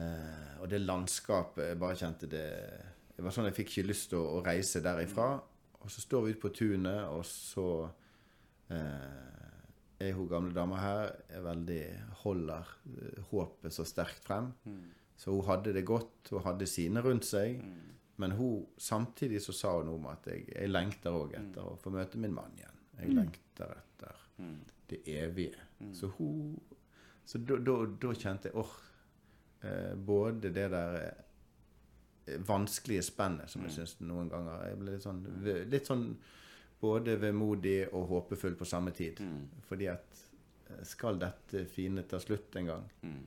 eh, 0.00 0.56
og 0.60 0.66
det 0.72 0.82
landskapet 0.84 1.70
Jeg 1.70 1.78
bare 1.80 1.98
kjente 2.02 2.28
det 2.30 2.46
Det 3.16 3.24
var 3.24 3.32
sånn 3.32 3.48
jeg 3.48 3.56
fikk 3.62 3.70
ikke 3.74 3.88
lyst 3.92 4.10
til 4.12 4.20
å, 4.20 4.26
å 4.36 4.42
reise 4.44 4.82
derifra. 4.84 5.30
Og 5.80 5.92
så 5.92 6.02
står 6.02 6.26
vi 6.26 6.34
ute 6.34 6.42
på 6.42 6.50
tunet, 6.56 7.04
og 7.14 7.22
så 7.24 7.68
eh, 8.74 10.00
er 10.02 10.12
hun 10.16 10.28
gamle 10.28 10.52
dama 10.56 10.80
her 10.82 11.12
er 11.30 11.44
veldig 11.46 11.82
holder 12.24 12.72
eh, 12.92 13.20
håpet 13.30 13.72
så 13.72 13.86
sterkt 13.88 14.24
frem. 14.26 14.50
mm, 14.66 14.82
Så 15.16 15.32
hun 15.32 15.46
hadde 15.46 15.72
det 15.72 15.86
godt, 15.88 16.32
hun 16.34 16.44
hadde 16.44 16.66
sine 16.68 17.00
rundt 17.04 17.24
seg. 17.24 17.62
mm, 17.62 17.95
Men 18.16 18.32
hun, 18.32 18.66
samtidig 18.80 19.42
så 19.44 19.52
sa 19.52 19.74
hun 19.78 19.86
noe 19.90 19.98
om 20.00 20.06
at 20.06 20.26
jeg, 20.30 20.46
jeg 20.54 20.70
lengter 20.70 21.12
òg 21.12 21.34
etter 21.36 21.60
å 21.62 21.76
få 21.82 21.90
møte 21.92 22.18
min 22.18 22.32
mann 22.34 22.54
igjen. 22.56 22.78
Jeg 23.00 23.12
lengter 23.12 23.74
etter 23.76 24.22
mm, 24.38 24.56
det 24.88 25.00
evige. 25.18 25.58
Mm. 25.80 25.92
Så 25.94 26.08
hun 26.18 26.56
Så 27.26 27.38
da, 27.42 27.56
da, 27.58 27.74
da 28.00 28.12
kjente 28.14 28.48
jeg 28.48 28.54
åh 28.56 28.70
eh, 29.66 29.94
Både 29.98 30.48
det 30.54 30.68
der 30.70 30.94
eh, 31.02 32.38
vanskelige 32.46 33.02
spennet 33.02 33.50
som 33.50 33.62
jeg 33.62 33.70
Mm. 33.70 33.76
syns 33.76 33.96
noen 34.00 34.28
ganger 34.30 34.64
Jeg 34.68 34.78
ble 34.78 34.90
litt 34.94 35.02
sånn, 35.02 35.20
litt 35.70 35.86
sånn 35.86 36.16
både 36.80 37.16
vemodig 37.20 37.88
og 37.92 38.08
håpefull 38.08 38.54
på 38.56 38.64
samme 38.68 38.90
tid. 38.92 39.20
mm, 39.20 39.62
Fordi 39.68 39.86
at 39.88 40.22
eh, 40.70 40.82
skal 40.84 41.18
dette 41.18 41.64
fine 41.66 42.02
ta 42.02 42.18
slutt 42.18 42.56
en 42.56 42.66
gang? 42.66 42.90
mm, 43.02 43.22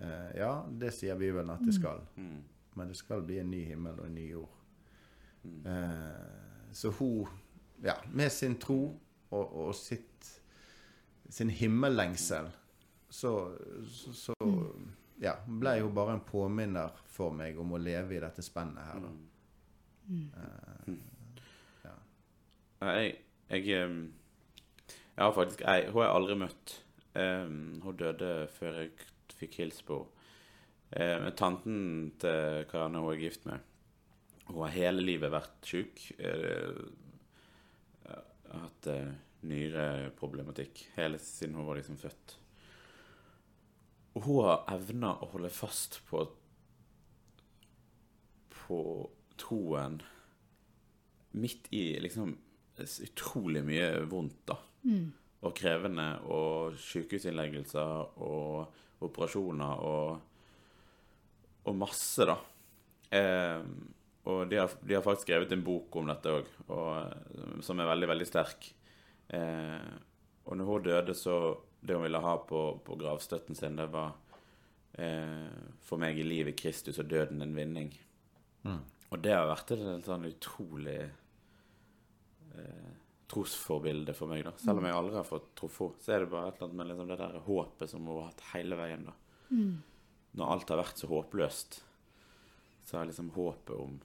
Eh, 0.00 0.30
ja, 0.36 0.66
det 0.68 0.88
sier 0.92 1.14
Bibelen 1.16 1.50
at 1.50 1.60
det 1.64 1.72
skal. 1.76 2.00
mm, 2.16 2.40
Men 2.74 2.88
det 2.90 2.96
skal 2.98 3.22
bli 3.22 3.38
en 3.38 3.50
ny 3.50 3.64
himmel 3.68 3.98
og 4.00 4.06
en 4.06 4.14
ny 4.14 4.28
jord. 4.30 4.60
mm. 5.42 5.66
Eh, 5.66 6.72
så 6.74 6.90
hun, 6.90 7.28
ja, 7.84 7.94
med 8.10 8.32
sin 8.32 8.56
tro 8.58 8.80
og, 9.30 9.52
og 9.66 9.74
sitt 9.78 10.40
sin 11.34 11.50
himmellengsel, 11.50 12.48
så, 13.08 13.56
så, 13.90 14.12
så 14.12 14.34
ja, 15.22 15.32
ble 15.46 15.76
hun 15.80 15.94
bare 15.94 16.14
en 16.14 16.24
påminner 16.26 16.94
for 17.10 17.34
meg 17.34 17.58
om 17.58 17.72
å 17.74 17.80
leve 17.80 18.16
i 18.16 18.20
dette 18.22 18.42
spennet 18.44 18.84
her. 18.86 19.00
Da. 19.02 19.12
Eh, 20.14 20.94
ja. 21.84 21.94
Ja, 22.80 22.92
Jeg, 23.00 23.14
jeg, 23.48 23.68
ehm, 23.78 24.00
jeg 25.14 25.22
har 25.24 25.32
faktisk 25.32 25.60
jeg, 25.64 25.86
Hun 25.90 26.00
har 26.02 26.08
jeg 26.08 26.16
aldri 26.18 26.38
møtt. 26.44 26.80
Um, 27.14 27.80
hun 27.84 27.96
døde 27.96 28.30
før 28.50 28.80
jeg 28.82 28.90
fikk 29.38 29.60
hilse 29.62 29.84
på 29.86 30.00
henne. 30.02 30.13
Men 30.94 31.32
tanten 31.34 31.78
til 32.22 32.66
Karianne 32.70 33.00
hun 33.02 33.14
er 33.14 33.18
gift 33.18 33.46
med, 33.48 33.62
hun 34.46 34.60
har 34.62 34.74
hele 34.76 35.02
livet 35.02 35.32
vært 35.32 35.66
sjuk. 35.66 36.02
Eh, 36.18 36.76
har 38.04 38.64
hatt 38.66 38.88
eh, 38.92 39.12
nyreproblematikk 39.48 40.84
hele 40.98 41.18
siden 41.22 41.56
hun 41.58 41.68
var 41.68 41.80
liksom 41.80 41.98
født. 42.00 42.36
Og 44.14 44.26
hun 44.28 44.40
har 44.46 44.64
evna 44.76 45.16
å 45.18 45.30
holde 45.32 45.50
fast 45.52 46.00
på 46.08 46.22
på 48.64 48.78
troen 49.36 49.98
midt 51.36 51.66
i 51.76 51.98
liksom 52.00 52.30
utrolig 52.78 53.60
mye 53.66 53.88
vondt, 54.08 54.38
da. 54.48 54.56
Og 55.44 55.52
krevende, 55.58 56.06
og 56.32 56.78
sykehusinnleggelser 56.80 58.20
og 58.24 59.04
operasjoner 59.04 59.82
og, 59.84 60.22
og 61.64 61.76
masse, 61.76 62.26
da. 62.28 62.36
Eh, 63.14 63.60
og 64.24 64.48
de 64.48 64.56
har, 64.56 64.72
de 64.80 64.96
har 64.96 65.04
faktisk 65.04 65.28
skrevet 65.28 65.52
en 65.52 65.64
bok 65.64 65.96
om 66.00 66.08
dette 66.08 66.32
òg, 66.32 66.48
som 67.64 67.80
er 67.80 67.90
veldig, 67.90 68.08
veldig 68.14 68.28
sterk. 68.28 68.70
Eh, 69.36 69.90
og 70.44 70.58
når 70.58 70.70
hun 70.70 70.82
døde, 70.88 71.14
så 71.16 71.60
Det 71.84 71.94
hun 71.94 72.02
ville 72.02 72.20
ha 72.20 72.36
på, 72.48 72.80
på 72.80 72.94
gravstøtten 72.96 73.54
sin, 73.54 73.76
det 73.76 73.90
var 73.92 74.14
eh, 74.96 75.52
For 75.84 76.00
meg 76.00 76.16
i 76.16 76.24
livet 76.24 76.56
Kristus 76.56 76.98
og 76.98 77.10
døden 77.10 77.42
en 77.44 77.52
vinning. 77.56 77.90
Mm. 78.64 78.80
Og 79.10 79.20
det 79.20 79.34
har 79.36 79.50
vært 79.50 79.74
et 79.74 80.06
sånn 80.06 80.24
utrolig 80.24 81.02
eh, 82.56 82.94
trosforbilde 83.28 84.14
for 84.16 84.32
meg, 84.32 84.46
da. 84.46 84.54
Selv 84.56 84.80
om 84.80 84.88
jeg 84.88 84.96
aldri 84.96 85.18
har 85.20 85.28
fått 85.28 85.50
truffet 85.60 85.92
henne, 85.92 86.04
så 86.06 86.14
er 86.14 86.24
det 86.24 86.30
bare 86.32 86.48
et 86.48 86.56
eller 86.56 86.70
annet 86.70 86.78
med 86.80 86.88
liksom 86.90 87.12
det 87.12 87.20
der 87.20 87.36
håpet 87.50 87.92
som 87.92 88.08
hun 88.08 88.16
har 88.16 88.30
hatt 88.30 88.46
hele 88.54 88.80
veien, 88.80 89.04
da. 89.10 89.14
Når 90.34 90.50
alt 90.50 90.72
har 90.72 90.80
vært 90.82 91.00
så 91.00 91.08
håpløst, 91.10 91.78
så 92.84 92.98
er 92.98 93.08
liksom 93.08 93.32
håpet 93.36 93.74
om, 93.78 93.96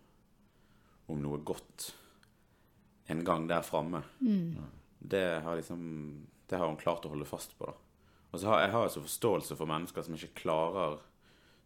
om 1.10 1.22
noe 1.24 1.42
godt 1.44 1.90
en 3.10 3.24
gang 3.26 3.48
der 3.50 3.66
framme. 3.66 4.04
Det 5.00 5.42
har 5.44 5.56
liksom 5.56 6.28
Det 6.50 6.58
har 6.58 6.68
hun 6.68 6.78
klart 6.82 7.06
å 7.06 7.10
holde 7.14 7.26
fast 7.30 7.54
på, 7.58 7.66
da. 7.70 7.74
Og 8.32 8.40
så 8.42 8.48
har 8.50 8.62
jeg 8.62 8.72
har 8.74 8.86
altså 8.88 9.02
forståelse 9.06 9.56
for 9.58 9.70
mennesker 9.70 10.06
som 10.06 10.16
ikke 10.18 10.42
klarer 10.44 11.00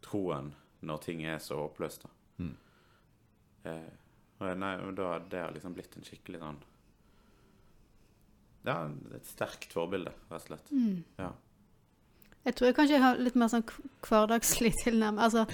troen 0.04 0.54
når 0.84 1.00
ting 1.04 1.24
er 1.24 1.40
så 1.40 1.56
håpløst, 1.62 2.04
da. 2.04 2.10
Mm. 2.44 2.56
Eh, 3.64 3.94
og 4.44 4.58
nei, 4.60 4.74
da, 4.98 5.08
det 5.32 5.40
har 5.40 5.56
liksom 5.56 5.76
blitt 5.76 5.96
en 5.96 6.04
skikkelig 6.04 6.42
sånn 6.42 6.60
Ja, 8.68 8.76
et 9.16 9.28
sterkt 9.28 9.72
forbilde, 9.76 10.12
rett 10.32 10.44
og 10.44 10.50
slett. 10.50 10.72
Ja. 11.20 11.30
Jeg 12.44 12.56
tror 12.56 12.68
jeg 12.68 12.76
kanskje 12.76 12.98
jeg 12.98 13.04
har 13.04 13.20
litt 13.24 13.38
mer 13.40 13.52
sånn 13.52 13.66
hverdagslig 14.04 14.74
tilnærming. 14.84 15.22
Altså, 15.24 15.46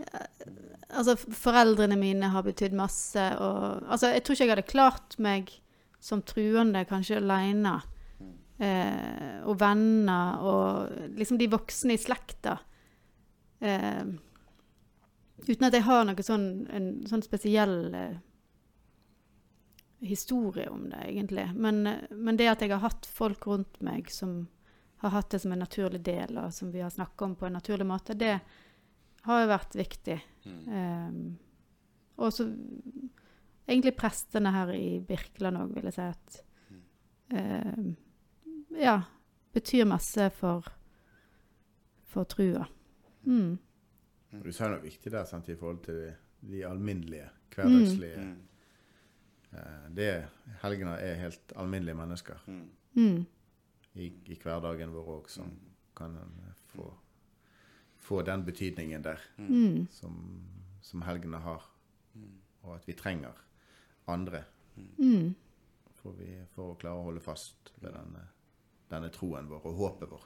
eh, 0.00 0.46
altså, 0.88 1.16
foreldrene 1.16 1.98
mine 2.00 2.32
har 2.32 2.46
betydd 2.46 2.76
masse, 2.76 3.26
og 3.38 3.84
Altså, 3.84 4.12
jeg 4.14 4.24
tror 4.24 4.36
ikke 4.36 4.46
jeg 4.46 4.54
hadde 4.56 4.72
klart 4.72 5.18
meg 5.18 5.52
som 6.04 6.22
truende 6.24 6.84
kanskje 6.88 7.20
aleine. 7.20 7.78
Eh, 8.62 9.40
og 9.50 9.58
venner 9.58 10.44
og 10.46 11.08
liksom 11.18 11.40
de 11.40 11.50
voksne 11.50 11.96
i 11.96 12.00
slekta. 12.00 12.58
Eh, 13.64 14.04
uten 15.48 15.66
at 15.66 15.74
jeg 15.74 15.84
har 15.86 16.04
noe 16.06 16.24
sånn, 16.24 16.46
en 16.72 16.88
sånn 17.08 17.24
spesiell 17.24 17.78
eh, 17.98 18.16
historie 20.04 20.68
om 20.70 20.88
det, 20.90 21.00
egentlig. 21.08 21.48
Men, 21.56 21.86
eh, 21.86 22.04
men 22.10 22.36
det 22.40 22.50
at 22.52 22.64
jeg 22.64 22.74
har 22.74 22.84
hatt 22.84 23.08
folk 23.08 23.46
rundt 23.50 23.80
meg 23.84 24.12
som 24.12 24.44
har 25.04 25.14
hatt 25.18 25.30
det 25.34 25.40
som 25.42 25.52
en 25.54 25.62
naturlig 25.64 26.00
del, 26.06 26.38
og 26.40 26.52
som 26.54 26.70
vi 26.72 26.80
har 26.84 26.90
snakka 26.92 27.24
om 27.26 27.34
på 27.36 27.46
en 27.46 27.56
naturlig 27.58 27.86
måte, 27.88 28.14
det 28.18 28.34
har 29.24 29.40
jo 29.42 29.48
vært 29.50 29.76
viktig. 29.78 30.16
Mm. 30.44 30.62
Um, 30.68 31.38
og 32.16 32.32
så 32.32 32.46
egentlig 33.66 33.94
prestene 33.98 34.52
her 34.54 34.72
i 34.76 35.00
Birkeland 35.04 35.58
òg, 35.62 35.74
vil 35.74 35.88
jeg 35.88 35.96
si 35.96 36.06
at 36.08 36.40
um, 37.32 37.92
Ja, 38.74 38.96
betyr 39.54 39.84
masse 39.86 40.28
for, 40.34 40.66
for 42.10 42.24
trua. 42.28 42.64
Mm. 43.24 43.54
Du 44.42 44.50
sa 44.52 44.68
noe 44.68 44.82
viktig 44.82 45.12
der 45.14 45.24
sant, 45.30 45.48
i 45.48 45.54
forhold 45.56 45.84
til 45.86 45.94
de, 46.00 46.08
de 46.50 46.64
alminnelige, 46.66 47.28
hverdagslige 47.54 48.18
Mm. 48.24 48.34
eh, 49.54 49.84
det 49.94 50.08
Helgener 50.62 50.98
er 50.98 51.14
helt 51.22 51.52
alminnelige 51.56 51.94
mennesker 51.94 52.40
Mm. 52.50 53.24
I, 53.94 54.08
i 54.26 54.34
hverdagen 54.42 54.90
vår 54.94 55.06
òg, 55.18 55.28
som 55.30 55.50
kan 55.96 56.16
få, 56.72 56.88
få 58.02 58.22
den 58.26 58.44
betydningen 58.44 59.02
der 59.02 59.20
Mm. 59.38 59.86
som, 59.90 60.16
som 60.82 61.02
helgene 61.02 61.38
har. 61.38 61.62
Og 62.62 62.74
at 62.76 62.86
vi 62.88 62.92
trenger 62.92 63.32
andre 64.06 64.44
Mm. 64.98 65.34
for, 65.94 66.12
vi, 66.18 66.44
for 66.50 66.72
å 66.72 66.76
klare 66.78 66.98
å 66.98 67.04
holde 67.04 67.20
fast 67.20 67.70
ved 67.80 67.92
denne, 67.94 68.24
denne 68.90 69.08
troen 69.14 69.46
vår 69.48 69.66
og 69.66 69.76
håpet 69.78 70.10
vårt. 70.10 70.22